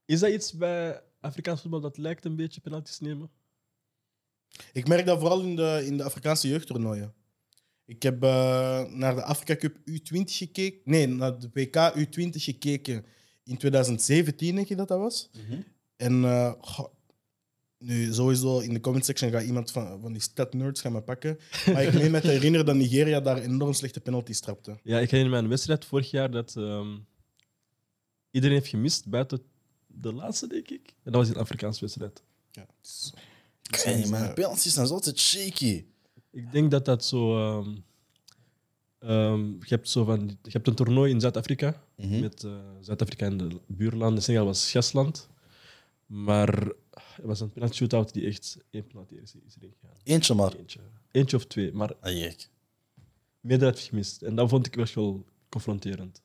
[0.04, 3.30] Is dat iets bij Afrikaans voetbal dat lijkt een beetje penalties nemen?
[4.72, 7.14] Ik merk dat vooral in de, in de Afrikaanse jeugdtoernooien.
[7.84, 10.80] Ik heb eh, naar de Afrika Cup U20 gekeken.
[10.84, 13.04] Nee, naar de WK U20 gekeken
[13.44, 15.30] in 2017, denk je dat dat was.
[15.96, 16.86] En eh, goh,
[17.78, 21.00] nu, sowieso in de comment section gaat iemand van, van die stat nerds gaan me
[21.00, 21.38] pakken.
[21.72, 24.78] Maar ik meen me te herinneren dat Nigeria daar enorm slechte penalties trapte.
[24.82, 26.98] Ja, ik herinner me een wedstrijd vorig jaar dat ehm,
[28.30, 29.42] iedereen heeft gemist buiten
[29.86, 30.86] de laatste, denk ik.
[30.86, 32.22] En dat was een Afrikaanse wedstrijd.
[32.50, 33.12] Ja, dus-
[33.86, 34.34] Niet, man.
[34.34, 35.84] Penalties zijn altijd shaky.
[36.30, 37.36] Ik denk dat dat zo.
[37.38, 37.76] ehm,
[38.98, 42.20] ehm, je, hebt zo van, je hebt een toernooi in Zuid-Afrika Mhm.
[42.20, 44.22] met eh, Zuid-Afrika en de buurlanden.
[44.22, 45.28] Senegal was gastland.
[46.06, 46.48] Maar
[47.16, 49.96] er was een penalty shootout die echt één penalty is, is erin gegaan.
[50.04, 50.54] Eentje maar.
[50.54, 50.80] Eentje.
[51.10, 52.48] Eentje of twee, maar Ah, jek.
[53.40, 54.22] meerdere heb je gemist.
[54.22, 56.22] En dat vond ik wel confronterend.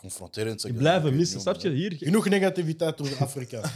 [0.00, 0.62] Confronterend.
[0.62, 0.80] Die dat.
[0.80, 1.70] blijven missen, snap je?
[1.70, 1.92] Hier.
[1.96, 3.62] Genoeg negativiteit over Afrika.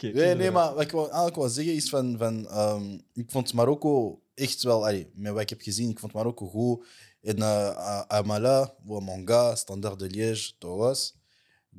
[0.00, 2.18] Nee, nee, maar wat ik wou, eigenlijk wil zeggen is van...
[2.18, 4.86] van ehm, ik vond Marokko echt wel...
[4.86, 6.86] Allee, met wat ik heb gezien, ik vond Marokko goed.
[7.22, 11.14] En uh, Amala, Manga, Standard de Liège, dat was.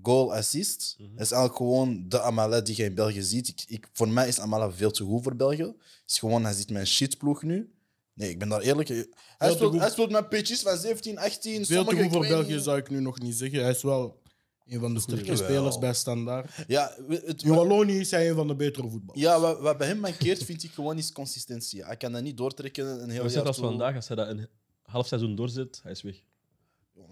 [0.02, 0.96] Goal, assist.
[0.98, 3.48] Dat is eigenlijk gewoon de Amala die je in België ziet.
[3.48, 5.64] Ik, ik, voor mij is Amala veel te goed voor België.
[5.64, 5.76] Het
[6.08, 7.72] is gewoon, hij met een shitploeg nu.
[8.18, 8.88] Nee, ik ben daar eerlijk...
[8.88, 9.06] Hij
[9.38, 9.80] te speelt, goed.
[9.80, 11.54] hij speelt met pitches van 17, 18.
[11.54, 12.64] Veel te sommige, goed ik voor weet België niet.
[12.64, 13.62] zou ik nu nog niet zeggen.
[13.62, 14.22] Hij is wel
[14.66, 15.44] een van de sterke Jawel.
[15.44, 16.50] spelers bij Standaard.
[16.68, 19.26] Ja, het, In Wallonië is hij een van de betere voetballers.
[19.26, 21.84] Ja, wat, wat bij hem mankeert, vind ik gewoon is consistentie.
[21.86, 23.66] Hij kan dat niet doortrekken een heel We jaar als toe.
[23.66, 24.48] vandaag, als hij dat een
[24.82, 26.16] half seizoen doorzet, hij is weg.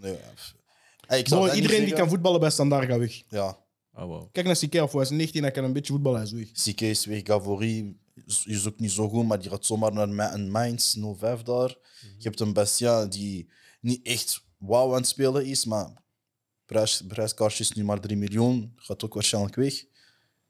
[0.01, 0.19] Nee, ja.
[1.07, 1.97] Hey, ik zou Bro, dat niet iedereen die zeggen.
[1.97, 3.21] kan voetballen bij Standaard gaat weg.
[3.29, 3.63] Ja,
[3.97, 4.27] Oh, wow.
[4.31, 6.47] Kijk naar Siké, of hij is 19 hij kan een beetje voetballen, hij is weg.
[6.53, 10.33] Sique is weg, Gavori is, is ook niet zo goed, maar die gaat zomaar naar
[10.33, 11.77] een Mainz 05 daar.
[12.17, 13.49] Je hebt een Bastien die
[13.81, 16.03] niet echt wauw aan het spelen is, maar
[16.65, 19.85] prijs, prijskaartje is nu maar 3 miljoen, gaat ook waarschijnlijk weg.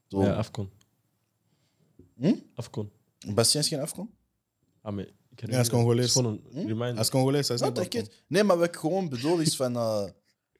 [0.08, 0.24] Zo.
[0.24, 0.70] Ja, Afcon.
[2.16, 2.36] Hm?
[2.56, 2.92] Afcon.
[3.34, 4.14] Bastien is geen afkom?
[4.82, 6.06] Ah, maar ik hij is Congolees.
[6.06, 6.80] Is een Hm?
[6.82, 8.10] Hij is Congolees, hij is Ja, niet denk Balkan.
[8.12, 8.24] het.
[8.28, 9.76] Nee, maar wat ik gewoon bedoel is van...
[9.76, 10.10] eh,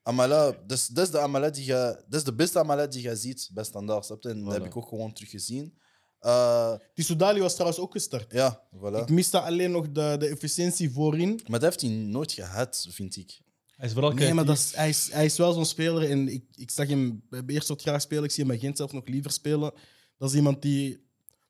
[0.02, 2.04] Amala, dat is, dat is de Amala die je...
[2.08, 4.28] Dat is de beste Amala die je ziet bij Standaard, snap je?
[4.28, 5.78] En dat heb ik ook gewoon teruggezien.
[6.26, 8.32] Eh Die Soudali was trouwens ook gestart.
[8.32, 9.00] ja, voilà.
[9.00, 11.40] Ik miste alleen nog de, de efficiëntie voorin.
[11.46, 13.40] Maar dat heeft hij nooit gehad, vind ik.
[13.76, 16.10] Hij is vooral Nee, maar dat is, hij, is, hij is wel zo'n speler.
[16.10, 18.24] En ik, ik zag hem bij Beerschot graag spelen.
[18.24, 19.72] Ik zie hem bij Gent zelf nog liever spelen.
[20.18, 20.90] Dat is iemand die...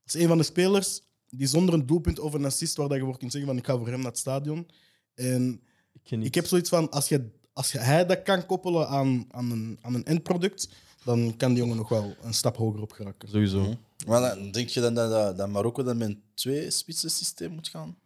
[0.05, 2.97] Dat is een van de spelers die zonder een doelpunt of een assist, waar dat
[2.99, 4.69] je voor kunt zeggen van ik ga voor hem naar het stadion.
[5.15, 5.63] En
[5.93, 6.29] Ik, ken niet.
[6.29, 9.79] ik heb zoiets van, als, je, als je, hij dat kan koppelen aan, aan, een,
[9.83, 10.69] aan een eindproduct,
[11.07, 13.29] dan kan die jongen nog wel een stap hoger op geraken.
[13.29, 13.61] Sowieso.
[13.61, 13.75] Mhm.
[14.07, 17.69] Maar dan denk je dan dat, dat, dat Marokko dan met een twee-spitsen systeem moet
[17.69, 17.97] gaan?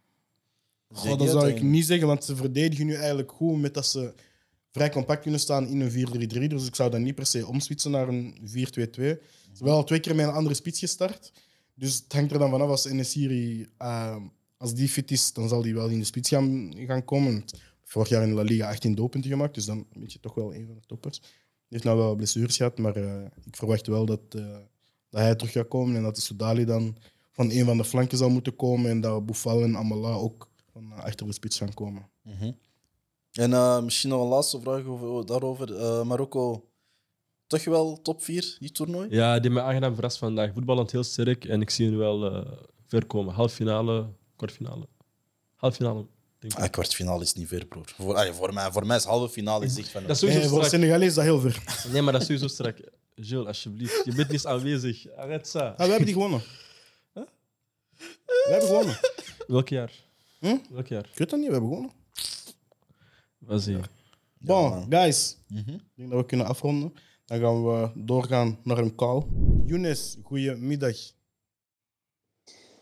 [0.93, 1.57] Goh, Denk dat zou dat?
[1.57, 4.13] ik niet zeggen, want ze verdedigen nu eigenlijk goed met dat ze
[4.71, 5.91] vrij compact kunnen staan in een
[6.45, 6.47] 4-3-3.
[6.47, 8.43] Dus ik zou dan niet per se omswitchen naar een 4-2-2.
[8.43, 9.19] Ze
[9.53, 11.31] hebben al twee keer met een andere spits gestart.
[11.73, 14.15] Dus het hangt er dan vanaf als Enesiri uh,
[14.57, 17.45] als die fit is, dan zal die wel in de spits gaan, gaan komen.
[17.83, 20.55] Vorig jaar in de La Liga 18 doelpunten gemaakt, dus dan ben je toch wel
[20.55, 21.21] een van de toppers.
[21.71, 24.57] Heeft nou wel blessures gehad, maar eh, ik verwacht wel dat, eh,
[25.09, 26.97] dat hij terug gaat komen en dat de Soudali dan
[27.31, 30.91] van een van de flanken zal moeten komen en dat Boufal en Amala ook van
[30.91, 32.09] eh, achter de spits gaan komen.
[33.31, 35.75] En eh, misschien nog een laatste vraag over, daarover.
[35.75, 36.69] Eh, Marokko,
[37.47, 39.07] toch wel top 4, die toernooi?
[39.09, 40.53] Ja, die me aangenaam verrast vandaag.
[40.53, 42.51] Voetballend heel sterk en ik zie hen wel eh,
[42.85, 43.33] ver komen.
[43.33, 44.87] Halffinale, kwartfinale.
[45.55, 46.05] Halffinale,
[46.41, 46.59] denk ik.
[46.59, 47.93] Ah, kwartfinale is niet ver, broer.
[47.95, 50.03] Voor, allee, voor, mij, voor mij is halve finale is echt van...
[50.07, 50.63] Dat is voor strak.
[50.63, 51.63] Senegal is dat heel ver.
[51.91, 52.77] Nee, maar dat is sowieso strak.
[53.15, 54.05] Jules, alsjeblieft.
[54.05, 55.11] Je bent niet aanwezig.
[55.15, 55.61] Arrête ça.
[55.61, 56.41] Ah, we hebben die gewonnen.
[57.13, 58.99] We hebben gewonnen.
[59.47, 59.91] Welk jaar?
[60.39, 60.57] Hm?
[60.69, 61.05] Welk jaar?
[61.11, 61.91] Ik weet dat niet, we hebben gewonnen.
[63.37, 63.65] Was
[64.37, 64.85] Bon, man.
[64.89, 65.37] guys.
[65.47, 65.69] Mhm.
[65.69, 66.93] Ik denk dat we kunnen afronden.
[67.25, 69.23] Dan gaan we doorgaan naar een call.
[69.65, 70.97] Younes, goedemiddag.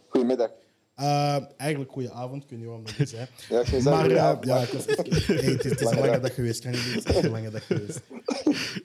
[0.07, 0.51] Goedemiddag.
[0.99, 3.11] Uh, eigenlijk goede avond, ik weet niet waarom dat is.
[3.11, 3.17] Hè.
[3.55, 6.33] Ja, ik zeggen, Maar eh, ja, ik was het is, het is een Lange dag.
[6.33, 6.61] geweest.
[6.61, 7.99] Kan niet het is een lange dag geweest.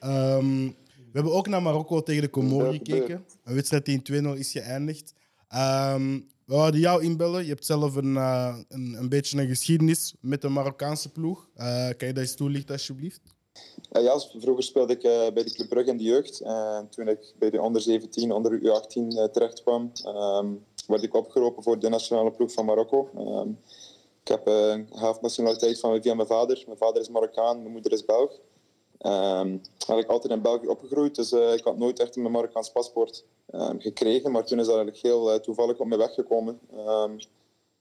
[0.00, 3.24] We hebben ook naar Marokko tegen de Comoren gekeken.
[3.44, 5.14] Een wedstrijd die in 2-0 is geëindigd.
[5.48, 7.42] Ehm, we hadden jou inbellen.
[7.42, 11.48] Je hebt zelf een, eh, een, een beetje een geschiedenis met de Marokkaanse ploeg.
[11.96, 13.20] Kan je dat eens toelichten, alsjeblieft?
[13.90, 15.00] Ja, vroeger speelde ik
[15.34, 16.40] bij de Club Brugge in de jeugd.
[16.40, 20.46] En toen ik bij de onder 17, onder U18 eh, terecht kwam, ehm,
[20.86, 23.08] werd ik opgeroepen voor de nationale ploeg van Marokko.
[23.16, 23.48] Ehm,
[24.22, 26.62] ik heb eh, een half nationaliteit van via mijn vader.
[26.66, 28.40] Mijn vader is Marokkaan, mijn moeder is Belg.
[28.98, 33.24] Ehm eigenlijk altijd in België opgegroeid, dus eh, ik had nooit echt een Marokkaans paspoort
[33.50, 34.32] ehm, gekregen.
[34.32, 36.60] Maar toen is dat eigenlijk heel eh, toevallig op mijn weg gekomen.
[36.70, 37.18] Ehm,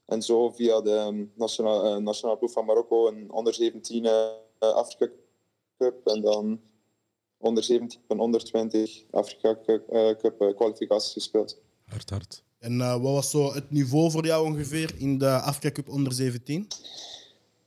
[0.04, 5.12] en zo via de nationale, nationale ploeg van Marokko een onder 17 eh, Afrika
[5.78, 6.60] Cup en dan
[7.38, 9.58] onder 17 en onder 20 Afrika
[10.18, 11.58] Cup, kwalificaties gespeeld.
[11.84, 12.43] Hard, hard.
[12.64, 16.12] En eh, wat was zo het niveau voor jou ongeveer in de Afrika Cup onder
[16.12, 16.68] 17?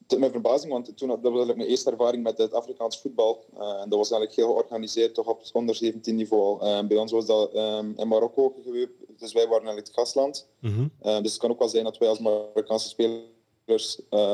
[0.07, 3.01] Tot mijn verbazing, want toen had, dat was eigenlijk mijn eerste ervaring met het Afrikaans
[3.01, 3.45] voetbal.
[3.53, 6.61] Eh, en dat was eigenlijk heel georganiseerd, toch op het onder 17 niveau.
[6.61, 10.47] Eh, bij ons was dat ehm, in Marokko gebeurd, dus wij waren eigenlijk het gastland.
[10.59, 10.87] Mhm.
[10.99, 14.33] Eh, dus het kan ook wel zijn dat wij als Marokkaanse spelers uh,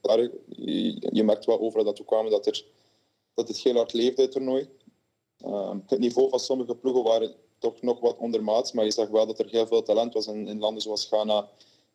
[0.00, 2.64] daar, je, je merkt wel overal dat we kwamen dat, er,
[3.34, 4.68] dat het heel hard leefde, het toernooi.
[5.86, 9.38] Het niveau van sommige ploegen waren toch nog wat ondermaats, maar je zag wel dat
[9.38, 11.48] er heel veel talent was in, in landen zoals Ghana,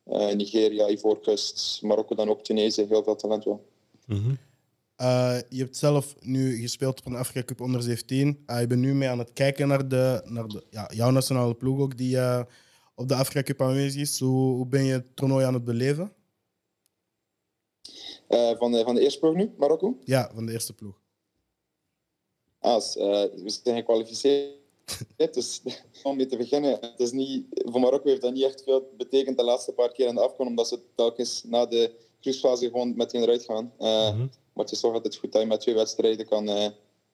[0.03, 3.65] eh, Nigeria, Ivoorkust, Marokko, dan ook Tunesië, heel veel talent wel.
[4.05, 4.35] Mhm.
[4.95, 8.43] Eh, je hebt zelf nu gespeeld op een Afrika Cup onder 17.
[8.45, 11.53] Eh, je bent nu mee aan het kijken naar, de, naar de, ja, jouw nationale
[11.53, 12.41] ploeg ook, die eh,
[12.95, 14.19] op de Afrika Cup aanwezig is.
[14.19, 16.13] Hoe, hoe ben je het toernooi aan het beleven?
[18.27, 19.97] Eh, van, de, van de eerste ploeg nu, Marokko?
[20.03, 20.99] Ja, van de eerste ploeg.
[22.59, 24.63] Als, eh, we zijn gekwalificeerd.
[25.31, 25.61] dus
[26.03, 29.37] om mee te beginnen, het is niet, voor Marokko heeft dat niet echt veel betekend
[29.37, 33.21] de laatste paar keer in de afkomst, omdat ze telkens na de groepsfase gewoon meteen
[33.21, 33.73] eruit gaan.
[33.77, 34.27] Eh, Mhm.
[34.53, 36.67] Maar het is toch altijd goed dat je met twee wedstrijden kan, eh,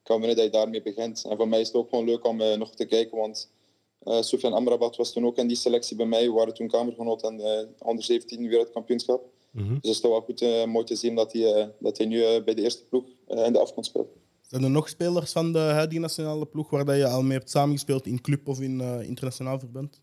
[0.03, 1.25] kan winnen, dat je daarmee begint.
[1.29, 3.51] En voor mij is het ook gewoon leuk om eh, nog te kijken, want
[4.03, 6.25] uh, Soufiane Amrabat was toen ook in die selectie bij mij.
[6.25, 9.23] We waren toen kamergenoot aan de onder 17 wereldkampioenschap.
[9.51, 9.67] Mhm.
[9.67, 12.05] Dus het is toch wel goed uh, mooi te zien dat hij, uh, dat hij
[12.05, 14.09] nu uh, bij de eerste ploeg uh, in de afkomst speelt.
[14.51, 17.49] Zijn er nog spelers van de huidige nationale ploeg waar dat je al mee hebt
[17.49, 20.01] samengespeeld in club of in uh, internationaal verband?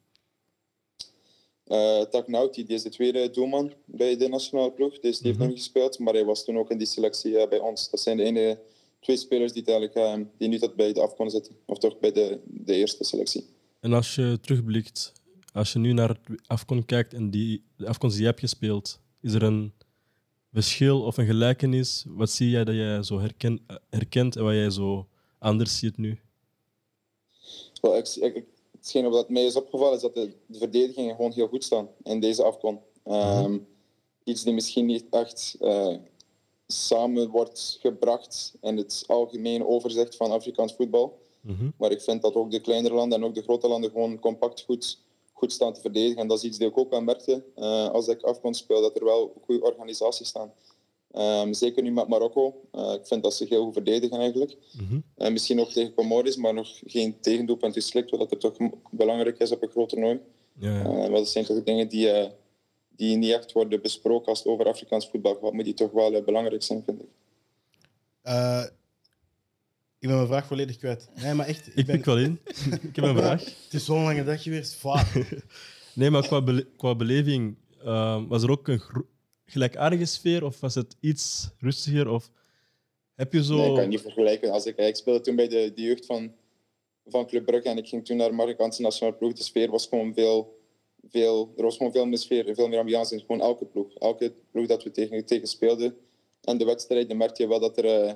[1.66, 4.98] Uh, Taknauti, die is de tweede doelman bij de nationale ploeg.
[4.98, 7.48] Dus die heeft nog niet gespeeld, maar hij was toen ook in die selectie uh,
[7.48, 7.90] bij ons.
[7.90, 8.60] Dat zijn de enige
[9.00, 11.56] twee spelers die, eigenlijk, uh, die nu tot bij de afkomst zitten.
[11.66, 13.46] Of toch bij de, de eerste selectie.
[13.80, 15.12] En als je terugblikt,
[15.52, 19.00] als je nu naar het afkomst kijkt en die, de afkomst die je hebt gespeeld,
[19.20, 19.72] is er een
[20.52, 22.04] verschil of een gelijkenis?
[22.08, 25.06] Wat zie jij dat jij zo herken, herkent en wat jij zo
[25.38, 26.20] anders ziet nu?
[27.80, 31.48] Well, ik, ik, hetgeen wat mij is opgevallen is dat de, de verdedigingen gewoon heel
[31.48, 32.82] goed staan in deze afkomst.
[33.04, 33.66] Um,
[34.24, 35.96] iets die misschien niet echt uh,
[36.66, 41.18] samen wordt gebracht in het algemeen overzicht van Afrikaans voetbal.
[41.40, 41.70] Mhm.
[41.76, 44.62] Maar ik vind dat ook de kleinere landen en ook de grote landen gewoon compact
[44.62, 44.98] goed,
[45.38, 46.20] goed staan te verdedigen.
[46.22, 48.96] En dat is iets die ik ook wel merkte uh, als ik afkomst speel, dat
[48.96, 50.52] er wel goede organisaties staan.
[51.12, 52.60] Um, zeker nu met Marokko.
[52.74, 54.56] Uh, ik vind dat ze heel goed verdedigen eigenlijk.
[55.18, 58.56] Uh, misschien ook tegen Comoris, maar nog geen tegendoelpunt geslikt, wat er toch
[58.90, 60.20] belangrijk is op een groot toernooi.
[60.58, 60.84] Ja, ja.
[60.84, 62.26] Uh, maar dat zijn toch dingen die, uh,
[62.96, 66.14] die niet echt worden besproken als het over Afrikaans voetbal gaat, maar die toch wel
[66.14, 67.08] uh, belangrijk zijn, vind ik.
[70.00, 71.08] Ik ben mijn vraag volledig kwijt.
[71.22, 71.70] Nee, maar echt.
[71.74, 72.40] Ik pik wel in.
[72.88, 73.44] ik heb een vraag.
[73.44, 74.74] Het is zo'n lange dag geweest.
[74.74, 75.06] Fuck.
[75.94, 78.82] Nee, maar qua, bele- qua beleving, uh, was er ook een
[79.44, 82.08] gelijkaardige sfeer of was het iets rustiger?
[82.08, 82.30] Of
[83.14, 83.56] heb je zo...
[83.56, 84.50] Nee, ik kan je niet vergelijken.
[84.50, 86.32] Als ik, ik speelde toen bij de, de jeugd van,
[87.06, 89.32] van Club Brugge en ik ging toen naar de Marokkaanse nationale ploeg.
[89.32, 90.60] De sfeer was gewoon veel,
[91.08, 93.94] veel, er was gewoon veel meer sfeer en veel meer ambiance in gewoon elke ploeg.
[93.94, 95.96] Elke ploeg dat we tegen, tegen speelden.
[96.40, 98.12] En de wedstrijden merkte je wel dat er, eh,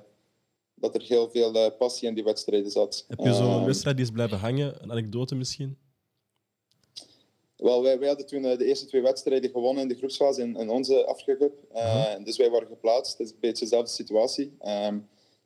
[0.82, 3.04] dat er heel veel eh, passie in die wedstrijden zat.
[3.08, 4.82] Heb je zo'n Ehm, wedstrijd die is blijven hangen?
[4.82, 5.76] Een anekdote misschien?
[7.56, 10.56] Wel, wij, wij hadden toen eh, de eerste twee wedstrijden gewonnen in de groepsfase in,
[10.56, 11.52] in onze Afrika-cup.
[11.72, 13.18] Eh, Dus wij waren geplaatst.
[13.18, 14.56] Het is een beetje dezelfde situatie.
[14.60, 14.98] Ehm,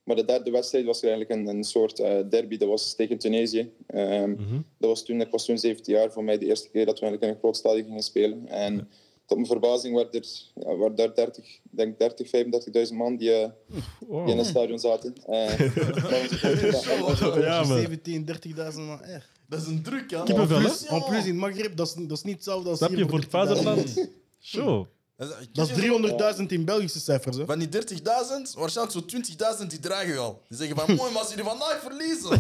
[0.05, 1.97] maar de derde wedstrijd was eigenlijk een, een soort
[2.31, 2.57] derby.
[2.57, 3.73] Dat was tegen Tunesië.
[3.87, 4.61] Ehm, Mhm.
[4.79, 7.01] dat was toen, ik was toen 17 jaar, voor mij de eerste keer dat we
[7.07, 8.47] eigenlijk in een groot stadion gingen spelen.
[8.49, 8.89] En
[9.27, 12.31] tot mijn verbazing waren er, ja, waren daar 30, ik denk 30,
[12.89, 13.49] 35.000 man die, eh,
[14.07, 14.25] Wow.
[14.25, 15.15] die in het stadion zaten.
[15.27, 15.49] Eh,
[16.01, 17.79] grote- Ja, man.
[17.79, 19.03] 17, 30.000 man.
[19.03, 19.29] Echt.
[19.49, 20.23] Dat is een druk, ja.
[20.23, 20.63] Kippenvel, hè?
[20.65, 20.87] En plus.
[20.87, 23.09] En plus in het Maghreb, dat is, dat is niet hetzelfde als Snap hier je,
[23.09, 24.09] voor het vaderland?
[24.43, 24.87] Show.
[25.17, 25.77] Dat Dat is
[26.39, 27.37] 300.000 in Belgische cijfers.
[27.37, 27.45] Hè?
[27.45, 29.23] Van die 30.000, waarschijnlijk zo'n
[29.61, 30.43] 20.000 die dragen al.
[30.49, 32.31] Die zeggen van, mooi, maar als jullie vandaag verliezen.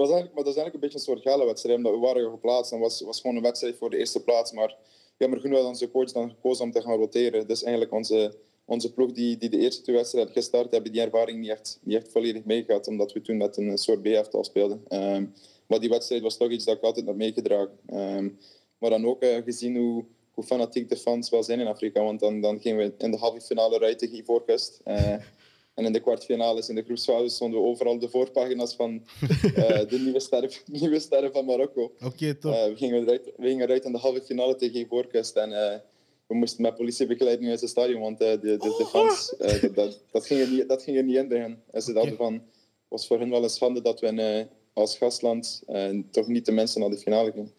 [0.00, 2.72] Was eigenlijk, maar dat is eigenlijk een beetje een soort gala-wedstrijd, omdat we waren geplaatst.
[2.72, 4.52] En was, was gewoon een wedstrijd voor de eerste plaats.
[4.52, 4.76] Maar
[5.16, 7.46] jammer genoeg had onze coach dan gekozen om te gaan roteren.
[7.46, 8.34] Dus eigenlijk onze,
[8.64, 11.96] onze ploeg die, die de eerste twee wedstrijden gestart, hebben die ervaring niet echt, niet
[11.96, 12.86] echt volledig meegehad.
[12.86, 14.84] Omdat we toen met een soort B-elftal speelden.
[14.88, 15.24] Ehm,
[15.66, 17.78] maar die wedstrijd was toch iets dat ik altijd heb meegedragen.
[17.86, 18.28] Ehm,
[18.78, 22.02] maar dan ook eh, gezien hoe, hoe fanatiek de fans wel zijn in Afrika.
[22.02, 24.80] Want dan, dan gingen we in de halve finale rijden tegen Ivoorkust.
[24.84, 25.14] Eh,
[25.74, 29.04] en in de kwartfinales, in de groepsfase, stonden we overal de voorpagina's van
[29.54, 31.92] eh, de nieuwe sterren, nieuwe sterren van Marokko.
[32.04, 32.52] Oké, top.
[32.52, 35.36] Eh, we, gingen eruit, we gingen eruit in de halve finale tegen Ivoorkust.
[35.36, 35.78] En eh,
[36.26, 40.00] we moesten met politiebegeleiding uit het stadion, want de, de, de fans, eh, dat, dat,
[40.10, 41.58] dat, ging er niet, dat ging er niet in.
[41.70, 42.42] En ze dachten van, het
[42.88, 45.62] was voor hen wel een schande dat we als gastland
[46.10, 47.52] toch niet de mensen naar de finale gingen.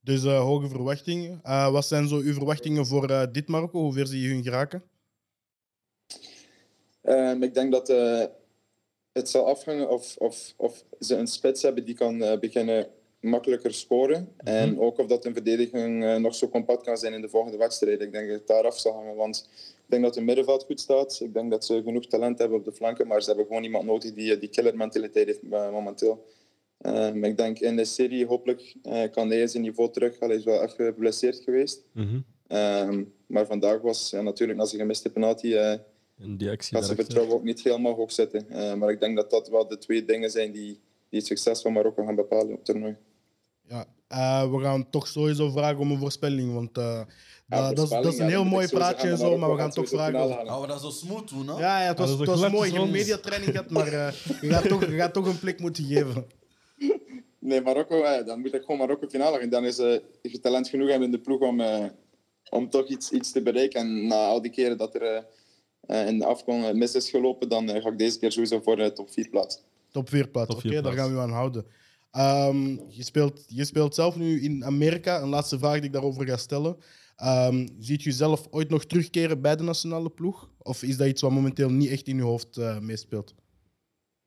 [0.00, 1.40] Dus hoge verwachtingen.
[1.72, 3.80] Wat zijn zo uw verwachtingen voor dit Marokko?
[3.80, 4.82] Hoe ver zie je hun geraken?
[7.02, 8.24] Ehm, ik denk dat eh,
[9.12, 12.86] het zal afhangen of, of, of ze een spits hebben die kan eh, beginnen
[13.20, 14.28] makkelijker scoren.
[14.36, 17.56] En ook of dat een verdediging eh, nog zo compact kan zijn in de volgende
[17.56, 18.00] wedstrijd.
[18.00, 19.16] Ik denk dat het daar af zal hangen.
[19.16, 21.20] Want ik denk dat het middenveld goed staat.
[21.22, 23.06] Ik denk dat ze genoeg talent hebben op de flanken.
[23.06, 26.24] Maar ze hebben gewoon iemand nodig die die killer mentaliteit heeft momenteel.
[26.78, 28.74] Ehm, ik denk in de serie hopelijk
[29.10, 30.18] kan hij zijn niveau terug.
[30.18, 31.84] Hij is wel echt geblesseerd geweest.
[31.92, 32.20] Mhm.
[32.46, 35.54] Ehm, maar vandaag was ja, natuurlijk na zijn gemiste penalty...
[36.22, 37.04] En die actie gaat zijn daarachter.
[37.04, 38.50] vertrouwen ook niet helemaal hoog zitten.
[38.50, 41.60] Eh, maar ik denk dat dat wel de twee dingen zijn die, die het succes
[41.60, 42.96] van Marokko gaan bepalen op het toernooi.
[43.68, 43.86] Ja.
[44.08, 46.54] Eh, we gaan toch sowieso vragen om een voorspelling.
[46.54, 47.02] Want eh,
[47.46, 49.88] dat, dat, is, dat is een heel mooi praatje en zo, maar we gaan toch
[49.88, 50.46] vragen.
[50.46, 51.58] Gaan we dat zo smooth doen, hè?
[51.58, 52.70] Ja, ja, het was, dat is het was mooi.
[52.70, 53.90] Je hebt een mediatraining gehad, maar
[54.40, 56.26] je, gaat toch, je gaat toch een plek moeten geven.
[57.42, 59.48] Nee, Marokko, eh, dan moet ik gewoon Marokko finale gaan.
[59.48, 61.84] Dan is eh, je talent genoeg hebben in de ploeg om, eh,
[62.50, 63.80] om toch iets, iets te bereiken.
[63.80, 65.26] En na al die keren dat er
[66.00, 68.76] in de afkom eh, mis is gelopen, dan eh, ga ik deze keer sowieso voor
[68.76, 69.62] de top 4 plaats.
[69.90, 71.66] Top 4 plaats, oké, daar gaan we u aan houden.
[72.10, 75.22] Ehm, je, speelt, je speelt zelf nu in Amerika.
[75.22, 76.76] Een laatste vraag die ik daarover ga stellen.
[77.16, 80.50] Ehm, ziet u zelf ooit nog terugkeren bij de nationale ploeg?
[80.62, 83.34] Of is dat iets wat momenteel niet echt in uw hoofd eh, meespeelt?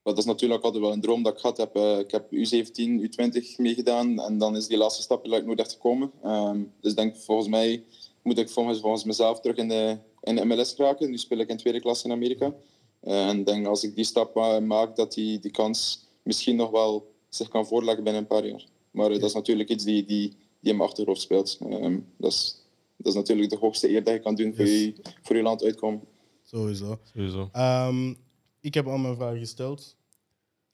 [0.03, 1.75] Dat is natuurlijk altijd wel een droom dat ik gehad heb.
[1.75, 5.71] Eh, ik heb U17, U20 meegedaan en dan is die laatste stap eigenlijk nooit echt
[5.71, 6.11] gekomen.
[6.23, 7.83] Ehm, dus ik denk volgens mij
[8.25, 11.09] moet ik volgens, volgens mezelf terug in de, in de MLS geraken.
[11.09, 12.53] Nu speel ik in tweede klasse in Amerika.
[12.99, 17.13] Eh, en denk als ik die stap maak, dat die, die kans misschien nog wel
[17.29, 18.65] zich kan voorleggen binnen een paar jaar.
[18.91, 20.29] Maar eh, dat is natuurlijk iets die, die,
[20.61, 21.57] die in mijn achterhoofd speelt.
[21.61, 22.57] Ehm, dat, is,
[22.97, 24.79] dat is natuurlijk de hoogste eer dat je kan doen voor, Yes.
[24.81, 26.01] je, voor je land uitkomen.
[26.43, 26.99] Sowieso.
[27.13, 27.49] Sowieso.
[27.51, 28.13] Ehm,
[28.61, 29.95] ik heb al mijn vragen gesteld.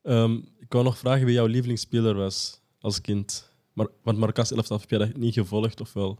[0.02, 3.50] Ehm, ik wou nog vragen wie jouw lievelingsspeler was als kind.
[3.74, 6.18] Maar, want Marokkaanse elftal heb jij dat niet gevolgd, of wel?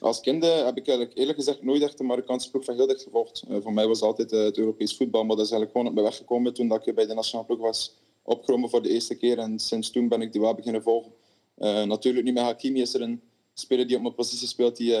[0.00, 3.02] Als kind heb ik eigenlijk eerlijk gezegd nooit echt de Marokkaanse ploeg van heel dicht
[3.02, 3.44] gevolgd.
[3.48, 5.94] Eh, voor mij was altijd eh, het Europees voetbal, maar dat is eigenlijk gewoon op
[5.94, 9.14] mijn weg gekomen toen dat ik bij de nationale ploeg was opgenomen voor de eerste
[9.14, 9.38] keer.
[9.38, 11.12] En sinds toen ben ik die wel beginnen volgen.
[11.54, 13.20] Eh, natuurlijk nu met Hakimi is er een
[13.54, 14.96] speler die op mijn positie speelt, die,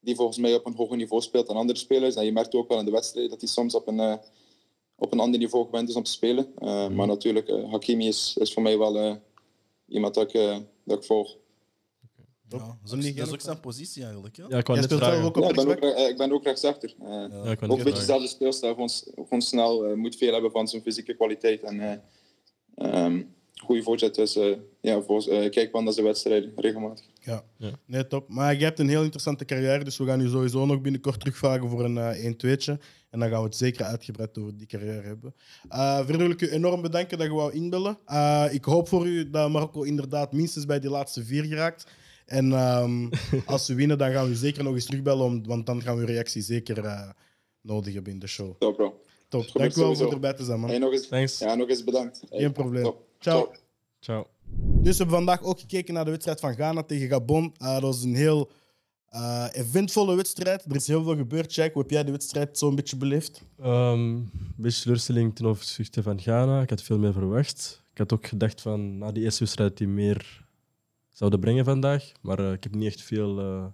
[0.00, 2.14] die volgens mij op een hoger niveau speelt dan andere spelers.
[2.14, 4.18] En je merkt ook wel in de wedstrijd dat hij soms op een,
[4.96, 6.52] op een ander niveau gewend is om te spelen.
[6.58, 9.18] Eh, Maar natuurlijk, Hakimi is, is voor mij wel
[9.88, 11.36] iemand dat ik, dat ik volg.
[12.60, 13.32] Ja, dat, is ook, dat is genoeg.
[13.32, 14.36] ook zijn positie eigenlijk.
[14.36, 14.46] Ja?
[14.48, 15.22] Ja, ik net vragen.
[15.22, 16.94] ook op Ja, ik, ben ook, eh, ik ben ook rechtsachter.
[17.00, 17.94] Eh, Ja, wou ook een beetje vragen.
[17.94, 21.62] dezelfde speelstijl, gewoon, snel, eh, moet veel hebben van zijn fysieke kwaliteit.
[21.62, 21.98] En eh
[22.74, 23.22] ehm,
[23.62, 24.36] goede voorzet, dus
[24.82, 27.04] ja, voor, eh, kijk wel naar zijn wedstrijden regelmatig.
[27.20, 27.44] Ja.
[27.56, 27.70] Ja.
[27.86, 28.28] nee, top.
[28.28, 31.68] Maar je hebt een heel interessante carrière, dus we gaan u sowieso nog binnenkort terugvragen
[31.68, 32.78] voor een eh 1-2'tje.
[33.10, 35.34] En dan gaan we het zeker uitgebreid over die carrière hebben.
[35.68, 37.98] Eh verder wil ik u enorm bedanken dat je wou inbellen.
[38.04, 41.86] Eh, ik hoop voor u dat Marokko inderdaad minstens bij die laatste vier geraakt.
[42.26, 43.08] En ehm,
[43.46, 46.00] als we winnen, dan gaan we zeker nog eens terugbellen, om- want dan gaan we
[46.00, 47.08] uw reactie zeker eh,
[47.60, 48.56] nodig hebben in de show.
[48.58, 49.00] Top, bro.
[49.28, 49.50] Top.
[49.52, 50.68] Dank u wel voor erbij te zijn, man.
[50.70, 51.38] Hey, nog, eens, Thanks.
[51.38, 52.22] ja, nog eens bedankt.
[52.28, 52.82] Hey, Geen probleem.
[52.82, 53.04] top.
[53.18, 53.50] Ciao.
[54.00, 54.26] Ciao.
[54.82, 57.54] Dus we hebben vandaag ook gekeken naar de wedstrijd van Ghana tegen Gabon.
[57.58, 58.50] Eh, dat was een heel
[59.08, 60.64] eh, eventvolle wedstrijd.
[60.64, 61.54] Er is heel veel gebeurd.
[61.54, 63.42] Jack, hoe heb jij de wedstrijd zo'n beetje beleefd?
[63.60, 66.62] Ehm, Een beetje teleurstelling ten opzichte van Ghana.
[66.62, 67.82] Ik had veel meer verwacht.
[67.92, 70.44] Ik had ook gedacht van na die eerste wedstrijd die meer
[71.12, 72.12] zouden brengen vandaag.
[72.20, 73.66] Maar eh, ik heb niet echt veel eh,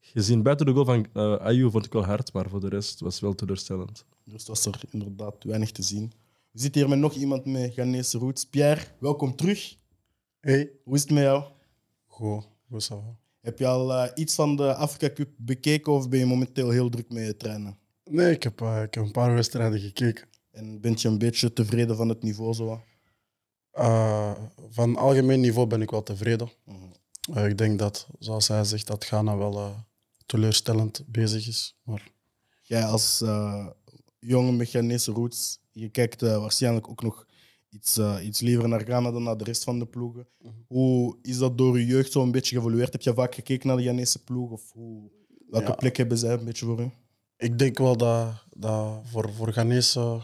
[0.00, 0.42] gezien.
[0.42, 3.12] Buiten de goal van eh Ayew vond ik wel hard, maar voor de rest was
[3.14, 4.04] het wel teleurstellend.
[4.24, 6.12] Dus was er inderdaad weinig te zien.
[6.50, 8.44] We zitten hier met nog iemand met Ghanese roots.
[8.46, 9.76] Pierre, welkom terug.
[10.40, 11.44] Hey, Hoe is het met jou?
[12.06, 13.16] goed, goed zo.
[13.40, 17.12] Heb je al iets van de Afrika Cup bekeken of ben je momenteel heel druk
[17.12, 17.78] met je trainen?
[18.04, 20.28] Nee, ik heb, eh, ik heb een paar wedstrijden gekeken.
[20.50, 22.82] En ben je een beetje tevreden van het niveau zo?
[23.72, 24.32] Eh,
[24.70, 26.50] van algemeen niveau ben ik wel tevreden.
[26.64, 26.76] Mhm.
[27.34, 29.70] Eh, ik denk dat, zoals hij zegt, dat Ghana wel eh,
[30.26, 31.76] teleurstellend bezig is.
[31.82, 32.10] Maar
[32.62, 33.22] Jij als
[34.18, 37.26] jongen met Ghanese roots, je kijkt waarschijnlijk ook nog
[37.70, 40.28] iets, iets liever naar Ghana dan naar de rest van de ploegen.
[40.66, 42.92] Hoe is dat door je jeugd zo een beetje geëvolueerd?
[42.92, 44.50] Heb je vaak gekeken naar de Ghanese ploeg?
[44.50, 45.10] Of hoe,
[45.48, 45.74] welke Ja.
[45.74, 46.90] plek hebben zij een beetje voor u?
[47.36, 50.20] ik denk wel dat, dat voor, voor, Ghanese,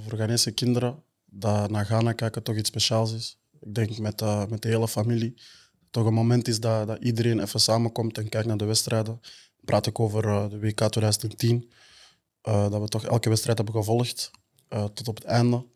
[0.00, 1.02] voor Ghanese kinderen
[1.34, 3.38] dat naar Ghana kijken toch iets speciaals is.
[3.60, 5.34] Ik denk met, eh, met de hele familie.
[5.90, 9.20] Toch een moment is dat, dat iedereen even samenkomt en kijkt naar de wedstrijden.
[9.64, 11.70] Praat ik over eh, de WK 2010.
[12.42, 14.30] eh, dat we toch elke wedstrijd hebben gevolgd
[14.68, 15.66] eh, tot op het einde.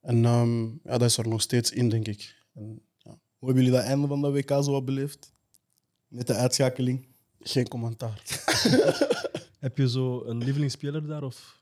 [0.00, 2.34] En ehm, ja, dat is er nog steeds in, denk ik.
[2.54, 5.32] En, ja, Hoe hebben jullie dat einde van dat WK zo wat beleefd?
[6.08, 7.06] Met de uitschakeling?
[7.40, 8.22] geen commentaar.
[9.58, 11.22] Heb je zo een lievelingsspeler daar?
[11.22, 11.57] Of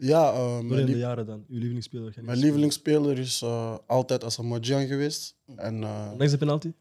[0.00, 1.44] Ja, eh, door mijn, in de jaren dan?
[1.48, 2.14] Uw lievelingsspeler?
[2.22, 5.36] mijn lievelingsspeler is eh, altijd Asamoah geweest.
[5.56, 6.72] En, eh, Ondanks de penalty?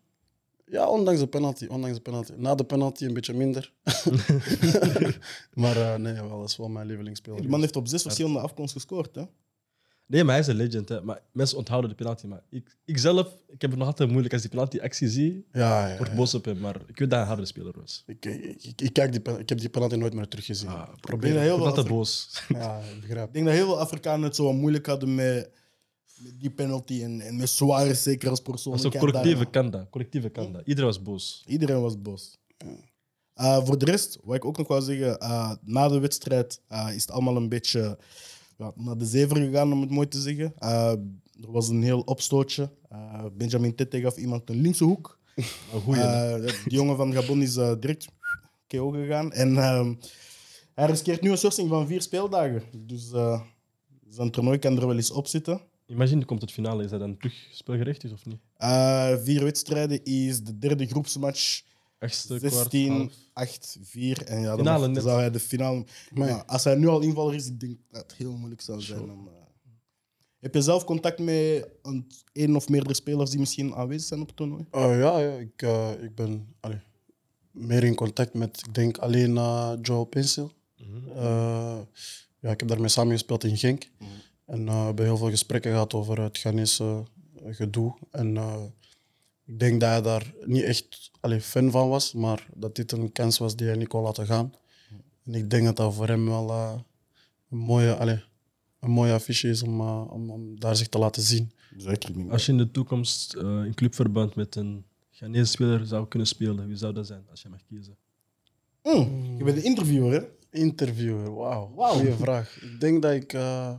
[0.66, 1.66] Ja, ondanks de penalty.
[1.66, 2.32] Ondanks de penalty.
[2.36, 3.74] Na de penalty een beetje minder.
[5.54, 7.42] maar eh, nee, wel, dat is wel mijn lievelingsspeler.
[7.42, 9.16] Die man heeft op zes verschillende afkomsten gescoord.
[9.16, 9.24] Hè?
[10.10, 10.90] Nee, maar hij is een legend.
[10.90, 11.02] Hè.
[11.02, 12.28] Maar mensen onthouden de penalty.
[12.28, 15.46] Maar ik, ik zelf, ik heb het nog altijd moeilijk als die penalty-actie zie.
[15.52, 16.16] Ja, ja, Word ja.
[16.16, 18.04] boos op hem, maar ik weet dat hij een harde speler was.
[18.06, 20.70] Ik, ik, ik, ik kijk die, ik heb die penalty nooit meer teruggezien.
[20.70, 21.34] Ah, Ik Probeer.
[21.34, 22.28] dat Ik heel veel altijd boos.
[22.48, 23.28] Ja, ik begrijp.
[23.28, 25.50] Ik denk dat heel veel Afrikanen het zo moeilijk hadden met,
[26.18, 28.74] met die penalty en, en met Suarez zeker als persoon.
[28.74, 29.88] Maar zo collectieve kanda.
[29.90, 30.60] Collectieve kanda.
[30.64, 31.44] Iedereen was boos.
[31.48, 32.38] Iedereen was boos.
[33.36, 36.88] Uh, voor de rest, wat ik ook nog wou zeggen, uh, na de wedstrijd uh,
[36.96, 37.98] is het allemaal een beetje
[38.60, 40.54] ja, naar de zever gegaan, om het mooi te zeggen.
[40.60, 40.92] Uh,
[41.42, 42.70] er was een heel opstootje.
[42.92, 45.18] Uh, Benjamin Tete gaf iemand een linkse hoek.
[45.74, 46.02] Een goeie.
[46.02, 48.08] Uh, die jongen van Gabon is direct
[48.68, 49.32] KO gegaan.
[49.32, 49.56] En
[50.74, 52.64] hij riskeert nu een schorsing van vier speeldagen.
[52.78, 53.10] Dus
[54.08, 55.62] zijn toernooi kan er wel eens op zitten.
[55.86, 56.84] Imagine, komt het finale.
[56.84, 58.40] Is dat dan terug spelgerecht of niet?
[59.24, 61.62] Vier wedstrijden is de derde groepsmatch.
[62.00, 63.14] Achtste, kwart, 16, half.
[63.34, 64.26] 8, 4.
[64.26, 65.04] En ja, dan, Finale dan net.
[65.04, 65.86] zou hij de finale.
[66.14, 68.82] Maar Ja, als hij nu al invaller is, ik denk dat het heel moeilijk zou
[68.82, 69.12] zijn.
[69.12, 69.34] Om, uh...
[70.40, 74.28] Heb je zelf contact met een, één of meerdere spelers die misschien aanwezig zijn op
[74.28, 74.66] het toernooi?
[74.72, 76.80] Eh, ja, ja ik, eh, ik ben allee,
[77.52, 80.52] meer in contact met, ik denk alleen uh, Joe Pencil.
[80.78, 81.18] Mhm.
[81.18, 81.78] Eh,
[82.40, 83.90] ja, ik heb daarmee samengespeeld in Genk.
[84.46, 87.04] En eh, we hebben heel veel gesprekken gehad over het Ghanese
[87.46, 87.94] eh, gedoe.
[88.12, 88.64] En eh,
[89.50, 93.12] ik denk dat hij daar niet echt allee, fan van was, maar dat dit een
[93.12, 94.54] kans was die hij niet kon laten gaan.
[95.26, 96.80] En ik denk dat dat voor hem wel eh,
[97.50, 98.24] een, mooie, allee,
[98.80, 101.52] een mooie affiche is om, eh, om, om daar zich te laten zien.
[101.78, 102.30] Zeker niet.
[102.30, 106.68] Als je in de toekomst eh, in clubverband met een Ghanese speler zou kunnen spelen,
[106.68, 107.98] wie zou dat zijn als je mag kiezen?
[108.84, 110.28] Mm, je bent de interviewer, hè?
[110.60, 111.74] Interviewer, wauw.
[111.76, 111.94] Wauw.
[111.94, 112.62] Goeie vraag.
[112.62, 113.76] Ik denk dat ik, eh,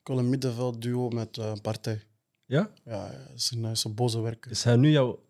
[0.00, 2.02] ik wil een middenveldduo met eh, een partij.
[2.46, 2.70] Ja?
[2.84, 4.50] Ja, het is een, is een boze werker.
[4.50, 5.22] Is hij nu jouw,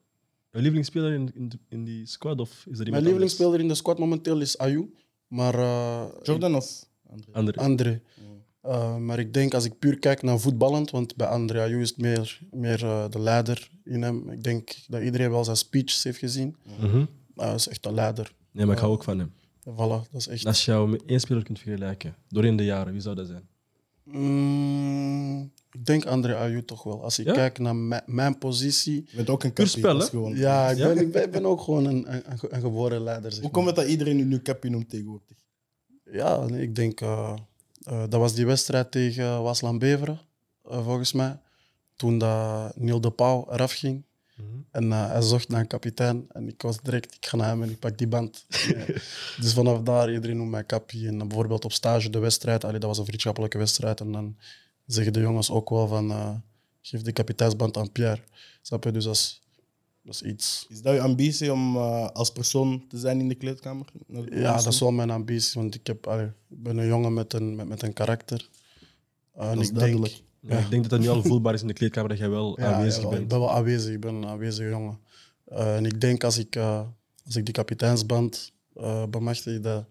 [0.50, 2.40] lievelingsspeler in, in, de- in die squad?
[2.40, 4.94] Of is er iemand Mijn lievelingsspeler in de squad momenteel is Ayu.
[5.28, 7.32] Maar eh, Jordan of André?
[7.32, 7.60] André.
[7.60, 8.00] André.
[8.60, 11.88] Eh, maar ik denk als ik puur kijk naar voetballend, want bij André Ayew is
[11.88, 14.30] het meer, meer eh, de leider in hem.
[14.30, 16.56] Ik denk dat iedereen wel zijn speeches heeft gezien.
[16.80, 17.04] Mhm.
[17.34, 18.34] Hij is echt een leider.
[18.50, 19.32] Nee, maar ik hou ook van hem.
[19.60, 20.46] Voilà, dat is echt.
[20.46, 23.48] Als je jou met één speler kunt vergelijken, doorheen de jaren, wie zou dat zijn?
[24.04, 27.02] Mm, ik denk André Ayew toch wel.
[27.02, 27.32] Als ik Ja?
[27.32, 29.04] kijk naar mijn, positie.
[29.08, 30.36] Je bent ook een kampioen, gewoon.
[30.36, 33.02] Ja, ik ben, ik ben, ik ben ook gewoon een, een, een ge- een geboren
[33.02, 33.32] leider.
[33.32, 35.36] Zeg Hoe komt het dat iedereen u nu kampioen noemt tegenwoordig?
[36.12, 37.34] Ja, nee, ik denk, eh,
[37.82, 40.20] eh, dat was die wedstrijd tegen Waasland Beveren,
[40.70, 41.38] eh, volgens mij.
[41.96, 44.04] Toen dat Neil de Pauw eraf ging.
[44.70, 46.24] En eh, hij zocht naar een kapitein.
[46.32, 48.44] En ik was direct, ik ga naar hem en ik pak die band.
[48.68, 48.84] Ja.
[49.40, 51.08] Dus vanaf daar, iedereen noemt mij kappie.
[51.08, 54.00] En bijvoorbeeld op stage de wedstrijd, allee, dat was een vriendschappelijke wedstrijd.
[54.00, 54.36] En dan
[54.86, 56.34] zeggen de jongens ook wel van, eh,
[56.80, 58.20] geef de kapiteinsband aan Pierre.
[58.62, 58.92] Snap je?
[58.92, 59.42] Dus dat is,
[60.02, 60.66] dat is iets...
[60.68, 63.86] Is dat je ambitie om eh, als persoon te zijn in de kleedkamer?
[64.30, 67.32] Ja, dat is wel mijn ambitie, want ik, heb, allee, ik ben een jongen met
[67.32, 68.48] een, met, met een karakter.
[69.32, 70.22] Eh, en Dat is ik denk, duidelijk.
[70.40, 72.60] Ja, ik denk dat dat nu al voelbaar is in de kleedkamer dat jij wel
[72.60, 73.22] Ja, aanwezig ja, bent.
[73.22, 74.98] Ik ben wel aanwezig, ik ben een aanwezig jongen.
[75.44, 76.80] Eh, en ik denk als ik, eh,
[77.24, 79.86] als ik die kapiteinsband eh bemachtig, dat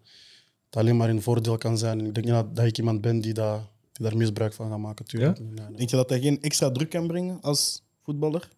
[0.65, 1.99] het alleen maar een voordeel kan zijn.
[1.99, 3.61] En ik denk niet dat, dat ik iemand ben die, dat,
[4.01, 5.05] daar misbruik van gaat maken.
[5.05, 5.39] Tuurlijk.
[5.39, 5.55] niet.
[5.55, 5.77] Nee, nee.
[5.77, 8.49] Denk je dat dat geen extra druk kan brengen als voetballer?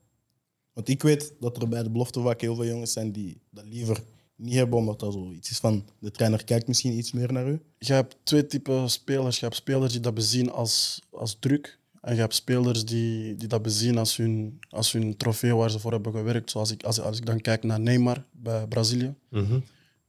[0.73, 3.65] Want ik weet dat er bij de belofte vaak heel veel jongens zijn die dat
[3.65, 4.03] liever
[4.35, 7.61] niet hebben, omdat dat zoiets is van de trainer kijkt misschien iets meer naar u.
[7.77, 9.39] Je hebt twee typen spelers.
[9.39, 11.79] Je hebt spelers die dat bezien als, als druk.
[12.01, 15.79] En je hebt spelers die, die dat bezien als hun, als hun trofee waar ze
[15.79, 16.51] voor hebben gewerkt.
[16.51, 19.13] Zoals ik, als, als ik dan kijk naar Neymar bij Brazilië.
[19.29, 19.59] Mhm.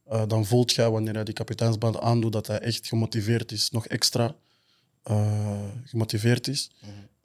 [0.03, 3.87] Eh, dan voelt je wanneer hij die kapiteinsband aandoet dat hij echt gemotiveerd is, nog
[3.87, 4.35] extra
[5.07, 6.71] eh, gemotiveerd is.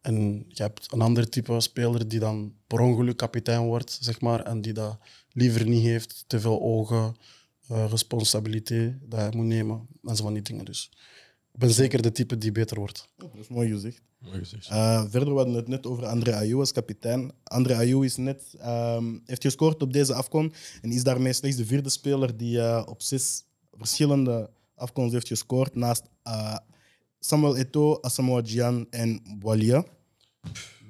[0.00, 4.40] En je hebt een ander type speler die dan per ongeluk kapitein wordt, zeg maar,
[4.40, 4.98] en die dat
[5.32, 7.16] liever niet heeft, te veel ogen,
[7.68, 10.64] eh, responsabiliteit dat hij moet nemen en zo van die dingen.
[10.64, 10.90] Dus
[11.52, 13.08] ik ben zeker de type die beter wordt.
[13.16, 14.02] Dat is mooi gezegd.
[14.18, 14.68] Mooi gezegd.
[14.68, 17.32] Eh, verder, we hadden het net over André Ayou als kapitein.
[17.44, 20.52] André Ayou is net, ehm, heeft gescoord op deze afkon
[20.82, 25.74] en is daarmee slechts de vierde speler die eh, op zes verschillende afkons heeft gescoord,
[25.74, 26.56] naast eh,
[27.24, 29.84] Samuel Eto'o, Asamoah Gyan en Boalia.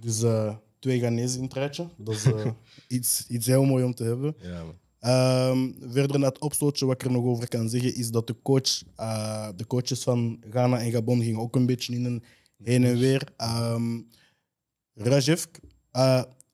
[0.01, 1.89] Dus eh, twee Ghanese in het rijtje.
[1.97, 2.51] Dat is eh,
[2.97, 4.37] iets, iets heel mooi om te hebben.
[4.39, 4.64] Ja.
[4.99, 8.37] Ehm, verder naar het opstootje, wat ik er nog over kan zeggen, is dat de,
[8.43, 12.22] coach, eh, de coaches van Ghana en Gabon gingen ook een beetje in een
[12.62, 13.28] heen en weer.
[13.37, 14.01] Ehm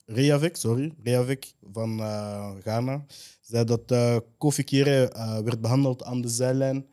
[0.06, 0.92] Rajev, sorry,
[1.72, 1.98] van
[2.60, 3.04] Ghana
[3.40, 3.94] zei dat
[4.38, 5.12] Kofi Kere
[5.44, 6.86] werd behandeld aan de zijlijn.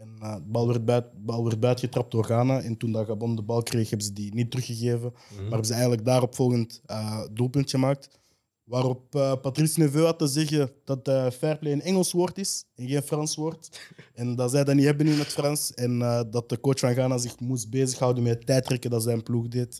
[0.00, 2.60] En eh, de bal werd, buit, bal werd buitengetrapt door Ghana.
[2.60, 5.12] En toen dat Gabon de bal kreeg, hebben ze die niet teruggegeven.
[5.12, 8.18] Maar hebben ze eigenlijk daarop volgend eh, doelpunt gemaakt.
[8.64, 12.88] Waarop eh, Patrice Neveu had te zeggen dat uh, fairplay een Engels woord is en
[12.88, 13.80] geen Frans woord.
[14.14, 15.74] en dat zij dat niet hebben in het Frans.
[15.74, 15.98] En
[16.30, 19.78] dat de coach van Ghana zich moest bezighouden met het tijdrekken dat zijn ploeg deed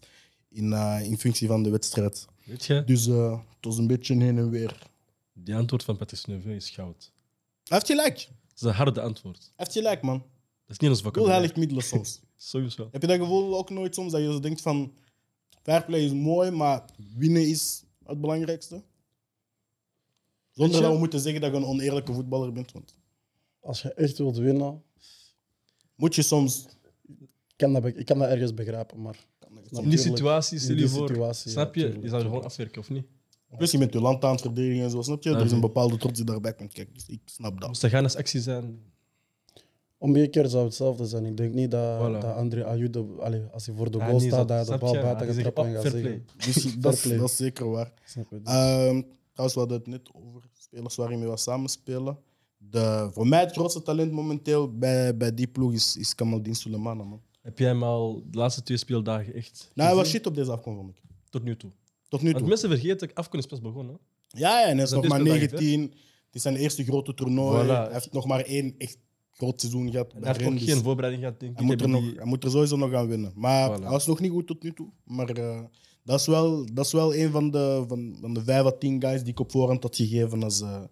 [0.49, 2.27] in, in functie van de wedstrijd.
[2.45, 4.91] Weet je, Dus het was een beetje heen en weer.
[5.33, 7.12] die antwoord van Patrice Neveu is goud.
[7.64, 8.29] Hij heeft gelijk.
[8.61, 9.53] Is een harde antwoord.
[9.57, 10.19] heeft gelijk, man.
[10.19, 10.29] Dat
[10.67, 11.39] is niet ons Heel vocabulaire.
[11.41, 12.21] heilig middelen soms.
[12.37, 12.89] Sowieso.
[12.93, 14.93] Heb je dat gevoel ook nooit soms dat je zo denkt van
[15.63, 16.85] fairplay is mooi, maar
[17.17, 18.83] winnen is het belangrijkste?
[20.51, 22.73] Zonder dat we moeten zeggen dat je een oneerlijke voetballer bent.
[22.73, 22.95] Want
[23.61, 24.83] Als je echt wilt winnen,
[25.95, 26.65] moet je soms.
[27.49, 29.29] ik kan dat, ik kan dat ergens begrijpen, maar...
[29.71, 31.07] In die situatie, stel die je voor.
[31.09, 31.81] situatie, snap je?
[31.83, 33.07] tuurlijk, je zou gewoon afwerken, of niet?
[33.57, 35.31] Plus je bent je land aan het verdedigen en zo, snap je?
[35.31, 35.55] Er is Mhm.
[35.55, 36.95] een bepaalde trots die daarbij komt kijken.
[36.95, 37.69] Dus ik snap dat.
[37.69, 38.79] Moest dat gaan als actie zijn?
[39.99, 41.27] Omgekeerd zou het hetzelfde zijn.
[41.27, 42.13] Ik denk niet dat, Voilà.
[42.13, 44.85] dat André Ayew, de- allee, als hij voor de Ja, goal staat, dat hij de
[44.85, 45.01] bal je?
[45.01, 46.27] buiten Hij gaat trappen en gaat zeggen.
[46.37, 47.17] Dus dat, is, play.
[47.19, 47.93] dat is zeker waar.
[48.05, 48.41] Snap je?
[48.43, 52.19] Dus- Ehm, trouwens, we hadden het net over spelers waarin we wat samenspelen.
[52.59, 57.03] De, voor mij het grootste talent momenteel bij, bij die ploeg is, is Kamaldin Sulemana.
[57.05, 57.21] Man.
[57.41, 60.51] Heb jij hem al de laatste twee speeldagen echt Nou, hij was shit op deze
[60.53, 61.03] afkomst, vond ik.
[61.29, 61.71] Tot nu toe.
[62.11, 62.49] Tot nu Want toe.
[62.49, 63.99] mensen vergeten dat Afcon is pas begonnen.
[64.29, 65.83] Ja, ja, en hij is Dat nog is maar wel dagen 19.
[66.27, 67.65] Het is zijn eerste grote toernooi.
[67.65, 67.69] Voilà.
[67.69, 68.99] Hij heeft nog maar één echt
[69.33, 70.09] groot seizoen gehad.
[70.13, 70.73] Bij hij heeft ook Rennes.
[70.73, 71.59] geen voorbereiding gehad, denk ik.
[71.59, 73.33] hij, moet er nog, hij moet er sowieso nog gaan winnen.
[73.35, 73.81] Maar Voilà.
[73.83, 74.89] hij was nog niet goed tot nu toe.
[75.05, 75.61] Maar eh,
[76.05, 79.01] dat, is wel, dat is wel een van de, van, van de vijf à tien
[79.01, 80.83] guys die ik op voorhand had gegeven als eh,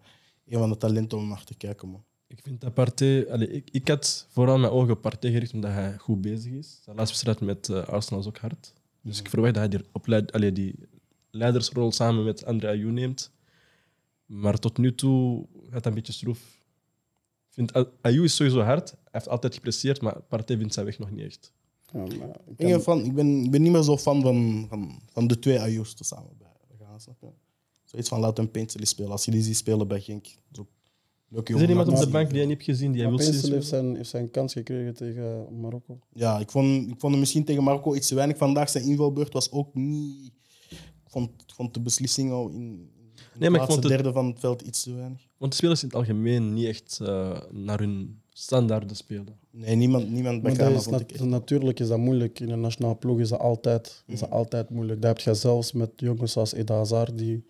[0.48, 1.88] een van de talenten om naar te kijken.
[1.88, 2.04] Man.
[2.26, 3.30] Ik vind dat Partey...
[3.30, 6.80] Allee, ik, ik had vooral mijn ogen op Partey gericht omdat hij goed bezig is.
[6.82, 8.72] Zijn laatste wedstrijd met eh, Arsenal is ook hard.
[9.02, 10.74] Dus ik verwacht dat hij die, opleid, allee, die
[11.30, 13.30] leidersrol samen met André Ayew neemt.
[14.26, 16.38] Maar tot nu toe gaat het een beetje stroef.
[17.48, 18.90] Ik vind A- Ayew is sowieso hard.
[18.90, 21.52] Hij heeft altijd gepresteerd, maar Partey vindt zijn weg nog niet echt.
[21.92, 22.18] Ja, ik Ik,
[22.56, 25.38] kan- ben fan, ik, ben, ik ben niet meer zo fan van, van, van de
[25.38, 26.30] twee Ayus te samen?
[27.84, 29.10] Zoiets van laat een Paintley spelen.
[29.10, 30.26] Als je die ziet spelen bij Genk.
[30.52, 30.66] Zo
[31.44, 33.52] Is er iemand op de bank die je niet hebt gezien, die wil zien?
[33.52, 35.98] heeft zijn, heeft zijn kans gekregen tegen Marokko.
[36.12, 38.36] Ja, ik vond, ik vond hem misschien tegen Marokko iets te weinig.
[38.36, 40.32] Vandaag zijn invalbeurt was ook niet...
[41.08, 42.90] Ik vond, ik vond de beslissing al in, in
[43.34, 45.20] ik de laatste vond het- derde van het veld iets te weinig.
[45.36, 49.38] Want de spelers in het algemeen niet echt eh, naar hun standaarden spelen.
[49.50, 51.24] Nee, niemand, niemand bij Maar Ghana vond ik echt.
[51.24, 52.40] natuurlijk is dat moeilijk.
[52.40, 55.02] In een nationale ploeg is dat altijd, is dat altijd moeilijk.
[55.02, 57.18] Dat heb je zelfs met jongens als Eda Hazard.
[57.18, 57.44] Die,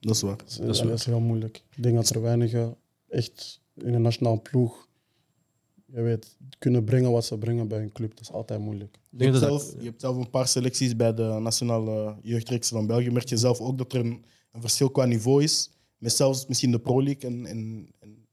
[0.00, 0.36] Dat is waar.
[0.36, 1.62] dat is, Dat is dat is heel moeilijk.
[1.76, 2.76] Ik denk dat er weinigen
[3.08, 4.88] echt in een nationale ploeg
[5.86, 8.10] je weet, kunnen brengen wat ze brengen bij een club.
[8.10, 8.94] Dat is altijd moeilijk.
[8.94, 12.86] Ik Je hebt, zelf, je hebt zelf een paar selecties bij de nationale jeugdreeks van
[12.86, 13.10] België.
[13.10, 15.70] Merk je zelf ook dat er een, een verschil qua niveau is.
[15.98, 18.24] Met zelfs misschien de Pro League en, en, en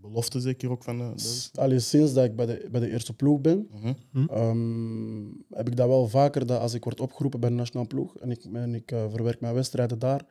[0.00, 1.12] belofte zeker ook van de,
[1.52, 3.68] de- Allee, sinds dat ik bij de, bij de eerste ploeg ben,
[4.12, 4.28] Mhm.
[4.28, 8.16] ehm, heb ik dat wel vaker dat als ik word opgeroepen bij de nationale ploeg
[8.18, 10.26] en ik, en ik eh, verwerk mijn wedstrijden daar,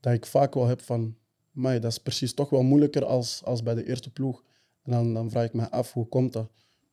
[0.00, 1.16] dat ik vaak wel heb van,
[1.56, 4.42] "Amai, dat is precies toch wel moeilijker als, als bij de eerste ploeg.
[4.88, 6.50] En dan, dan vraag ik me af, hoe komt dat?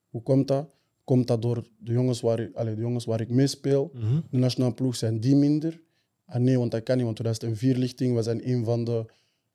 [0.10, 0.70] Hoe komt dat?
[1.06, 3.92] komt dat door de jongens waar ik, allee, de jongens waar ik mee speel.
[3.94, 4.20] Mhm.
[4.30, 5.82] De nationale ploeg zijn die minder.
[6.26, 9.06] Ah, nee, want dat kan niet, want 2004 lichting, we zijn een van de,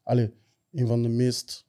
[0.02, 0.30] allee,
[0.72, 1.64] een van de meest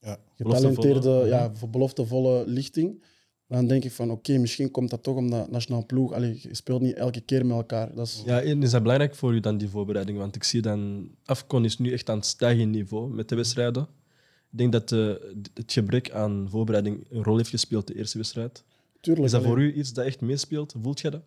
[0.00, 0.18] Ja.
[0.36, 3.02] getalenteerde, Beloftevolle, ja, voor beloftevolle lichting.
[3.46, 6.94] Dan denk ik van, oké, misschien komt dat toch omdat nationale ploeg, je speelt niet
[6.94, 7.94] elke keer met elkaar.
[7.94, 10.18] Dat is, Ja, en is dat belangrijk voor u dan, die voorbereiding?
[10.18, 11.10] Want ik zie dan...
[11.24, 13.88] Afcon is nu echt aan het stijgen niveau met de wedstrijden.
[14.52, 15.08] Ik denk dat eh,
[15.54, 18.64] het gebrek aan voorbereiding een rol heeft gespeeld de eerste wedstrijd.
[19.00, 20.74] tuurlijk, Is dat voor u iets dat echt meespeelt?
[20.82, 21.22] Voelt je dat?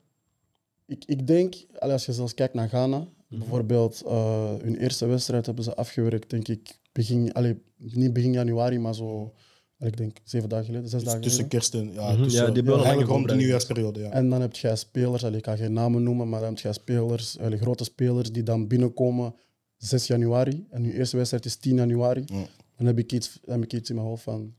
[0.86, 2.98] Ik, ik denk, als je zelfs kijkt naar Ghana,
[3.28, 3.42] Mhm.
[3.42, 8.80] bijvoorbeeld eh, hun eerste wedstrijd hebben ze afgewerkt, denk ik, begin, allee, niet begin januari,
[8.80, 9.34] maar zo,
[9.80, 11.60] ik denk zeven dagen geleden, zes Dus dagen tussen geleden.
[11.70, 11.94] kerst en...
[12.04, 12.24] Ja, Mhm.
[12.24, 14.10] tussen, Ja, die hebben wel een eigenlijk rond de nieuwjaarsperiode, ja.
[14.10, 16.74] En dan heb je spelers, allee, ik ga geen namen noemen, maar dan heb je
[16.74, 19.36] spelers, allee, grote spelers die dan binnenkomen
[19.78, 22.24] 6 januari en hun eerste wedstrijd is 10 januari.
[22.26, 22.46] Ja.
[22.78, 24.56] Dan heb ik iets, heb ik iets in mijn hoofd van,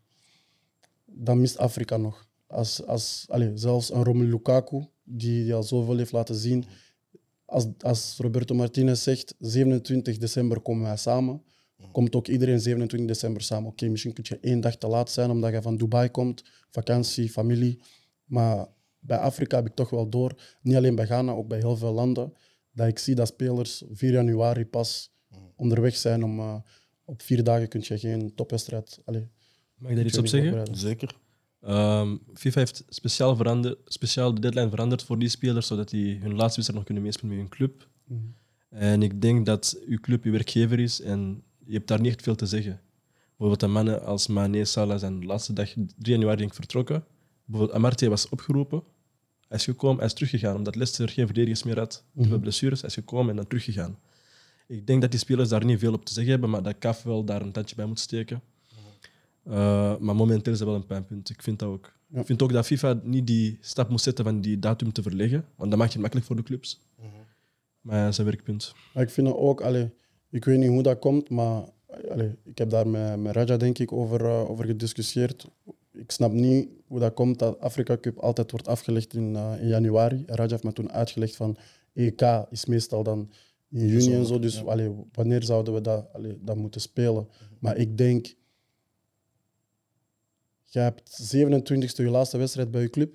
[1.04, 2.26] dan mist Afrika nog.
[2.46, 6.64] Als, als, allee, zelfs een Romelu Lukaku, die, die al zoveel heeft laten zien.
[7.44, 11.42] Als, als Roberto Martinez zegt, 27 december komen wij samen,
[11.92, 13.70] komt ook iedereen 27 december samen.
[13.70, 17.30] Oké, misschien kun je één dag te laat zijn omdat je van Dubai komt, vakantie,
[17.30, 17.80] familie.
[18.24, 18.66] Maar
[18.98, 21.92] bij Afrika heb ik toch wel door, niet alleen bij Ghana, ook bij heel veel
[21.92, 22.32] landen,
[22.72, 25.12] dat ik zie dat spelers 4 januari pas
[25.56, 26.56] onderweg zijn om eh,
[27.04, 29.00] op vier dagen kun je geen topwedstrijd.
[29.04, 29.28] Allee,
[29.78, 30.76] Mag ik daar iets op je zeggen?
[30.76, 31.16] Zeker.
[31.60, 36.34] Ehm, FIFA heeft speciaal, verander, speciaal de deadline veranderd voor die spelers, zodat die hun
[36.34, 37.88] laatste wedstrijd nog kunnen meespelen met hun club.
[38.04, 38.20] Mhm.
[38.68, 42.22] En ik denk dat uw club uw werkgever is en je hebt daar niet echt
[42.22, 42.80] veel te zeggen.
[43.28, 47.04] Bijvoorbeeld de mannen als Mane, Salah zijn de laatste dag 3 januari denk ik vertrokken.
[47.44, 48.82] Bijvoorbeeld Amartey was opgeroepen.
[49.48, 52.04] Hij is gekomen, hij is teruggegaan, omdat Leicester geen verdedigers meer had.
[52.16, 53.98] Veel blessures, hij is gekomen en dan teruggegaan.
[54.66, 57.02] Ik denk dat die spelers daar niet veel op te zeggen hebben, maar dat CAF
[57.02, 58.42] wel daar een tandje bij moet steken.
[59.48, 61.30] Uh, maar momenteel is dat wel een pijnpunt.
[61.30, 61.92] Ik vind dat ook.
[62.06, 62.20] Ja.
[62.20, 65.44] Ik vind ook dat FIFA niet die stap moet zetten van die datum te verleggen,
[65.56, 66.80] want dat maakt het makkelijk voor de clubs.
[67.80, 68.74] Maar dat is een werkpunt.
[68.94, 69.90] Maar ik vind ook, allee,
[70.30, 71.64] ik weet niet hoe dat komt, maar
[72.10, 75.46] allee, ik heb daar met, met Raja denk ik over, eh, over gediscussieerd.
[75.92, 79.68] Ik snap niet hoe dat komt dat Afrika Cup altijd wordt afgelegd in, eh, in
[79.68, 80.22] januari.
[80.26, 81.56] Raja heeft me toen uitgelegd van
[81.92, 83.30] EK is meestal dan
[83.74, 84.38] in juni en zo.
[84.38, 87.28] Dus allee, wanneer zouden we dat, allee, dat moeten spelen?
[87.58, 88.34] Maar ik denk,
[90.64, 93.12] je hebt 27e je laatste wedstrijd bij je club.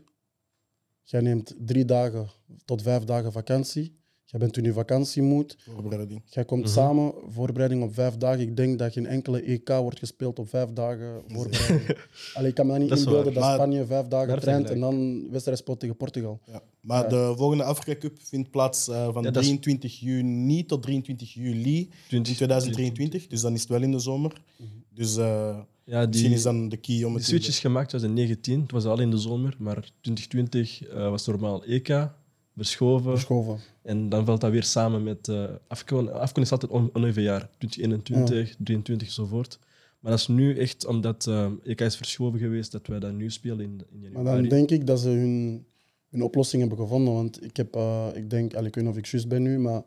[1.04, 2.30] Jij neemt drie dagen
[2.66, 3.98] tot vijf dagen vakantie.
[4.26, 5.56] Jij bent in je vakantiemoed.
[5.60, 6.22] Voorbereiding.
[6.26, 8.40] Jij komt samen, voorbereiding op vijf dagen.
[8.40, 11.98] Ik denk dat geen enkele EK wordt gespeeld op vijf dagen voorbereiding.
[12.34, 13.44] Allee, ik kan me dat niet Dat inbeelden waar.
[13.44, 16.40] dat Spanje vijf dagen traint en dan wedstrijd speelt tegen Portugal.
[16.46, 16.62] Ja.
[16.82, 20.82] Maar de volgende Afrika Cup vindt plaats eh, van Ja, dat is- 23 juni tot
[20.82, 23.28] 23 juli in 20, 2023.
[23.28, 24.42] Dus dan is het wel in de zomer.
[24.94, 27.90] Dus eh, Ja, misschien is die, dan de key om die het switch is gemaakt
[27.90, 28.62] 2019.
[28.62, 32.10] Het was al in de zomer, maar 2020 eh, was normaal EK,
[32.56, 33.12] verschoven.
[33.12, 33.58] Verschoven.
[33.84, 36.14] En dan valt dat weer samen met eh Afcon.
[36.14, 37.50] Afcon is altijd on- oneven jaar.
[37.58, 39.60] 2021, 23 enzovoort.
[40.00, 43.32] Maar dat is nu echt omdat eh EK is verschoven geweest dat wij dat nu
[43.32, 44.40] spelen in, in Maar januari.
[44.42, 45.66] dan denk ik dat ze hun,
[46.10, 47.14] hun oplossing hebben gevonden.
[47.14, 49.84] Want ik, heb, eh, ik denk, ik weet niet of ik juist ben nu, maar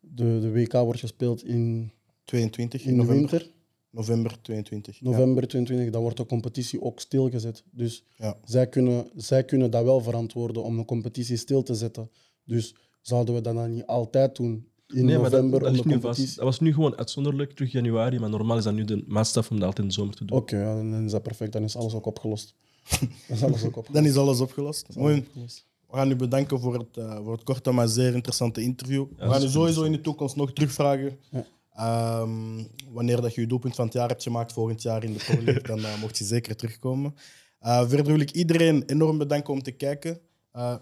[0.00, 1.92] de, de WK wordt gespeeld in,
[2.24, 3.30] 22 in de november.
[3.30, 3.50] winter.
[3.92, 4.98] November 22.
[4.98, 5.10] Ja.
[5.10, 7.64] November 22, dan wordt de competitie ook stilgezet.
[7.70, 8.36] Dus Ja.
[8.44, 12.10] zij, kunnen, zij kunnen dat wel verantwoorden om een competitie stil te zetten.
[12.44, 15.74] Dus zouden we dat dan niet altijd doen in nee, maar dat, november dat, om
[15.74, 16.04] ligt de nu vast.
[16.04, 16.36] competitie?
[16.36, 19.56] dat was nu gewoon uitzonderlijk terug januari, maar normaal is dat nu de maatstaf om
[19.56, 20.38] dat altijd in de zomer te doen.
[20.38, 21.52] Oké, ja, dan is dat perfect.
[21.52, 22.54] Dan is alles ook opgelost.
[23.28, 23.92] dan is alles ook opgelost.
[23.92, 24.84] Dan is alles opgelost.
[24.84, 25.18] alles Mooi.
[25.18, 25.66] opgelost.
[25.86, 29.06] We gaan u bedanken voor het, eh, voor het korte, maar zeer interessante interview.
[29.16, 31.18] we gaan u sowieso in de toekomst nog terugvragen.
[31.30, 31.46] Ja.
[31.72, 35.18] Ehm, wanneer dat je je doelpunt van het jaar hebt gemaakt volgend jaar in de
[35.18, 37.14] Pro League, dan eh, mocht je zeker terugkomen.
[37.60, 40.20] Eh, verder wil ik iedereen enorm bedanken om te kijken.
[40.52, 40.74] Eh,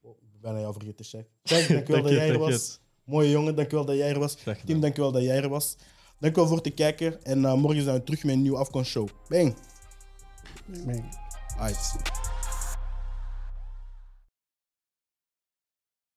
[0.00, 1.28] oh, ik ben bijna jou vergeten, Shaq.
[1.42, 2.80] Kijk, dankjewel Dank dat jij er was.
[3.04, 4.36] Mooie jongen, dankjewel dat jij er was.
[4.64, 5.76] Tim, dankjewel dat jij er was.
[6.18, 7.24] Dankjewel voor het kijken.
[7.24, 9.08] En eh, morgen zijn we terug met een nieuwe Afcon Show.
[9.28, 9.56] Bang!
[11.58, 11.64] Nee.
[11.64, 12.35] Aight.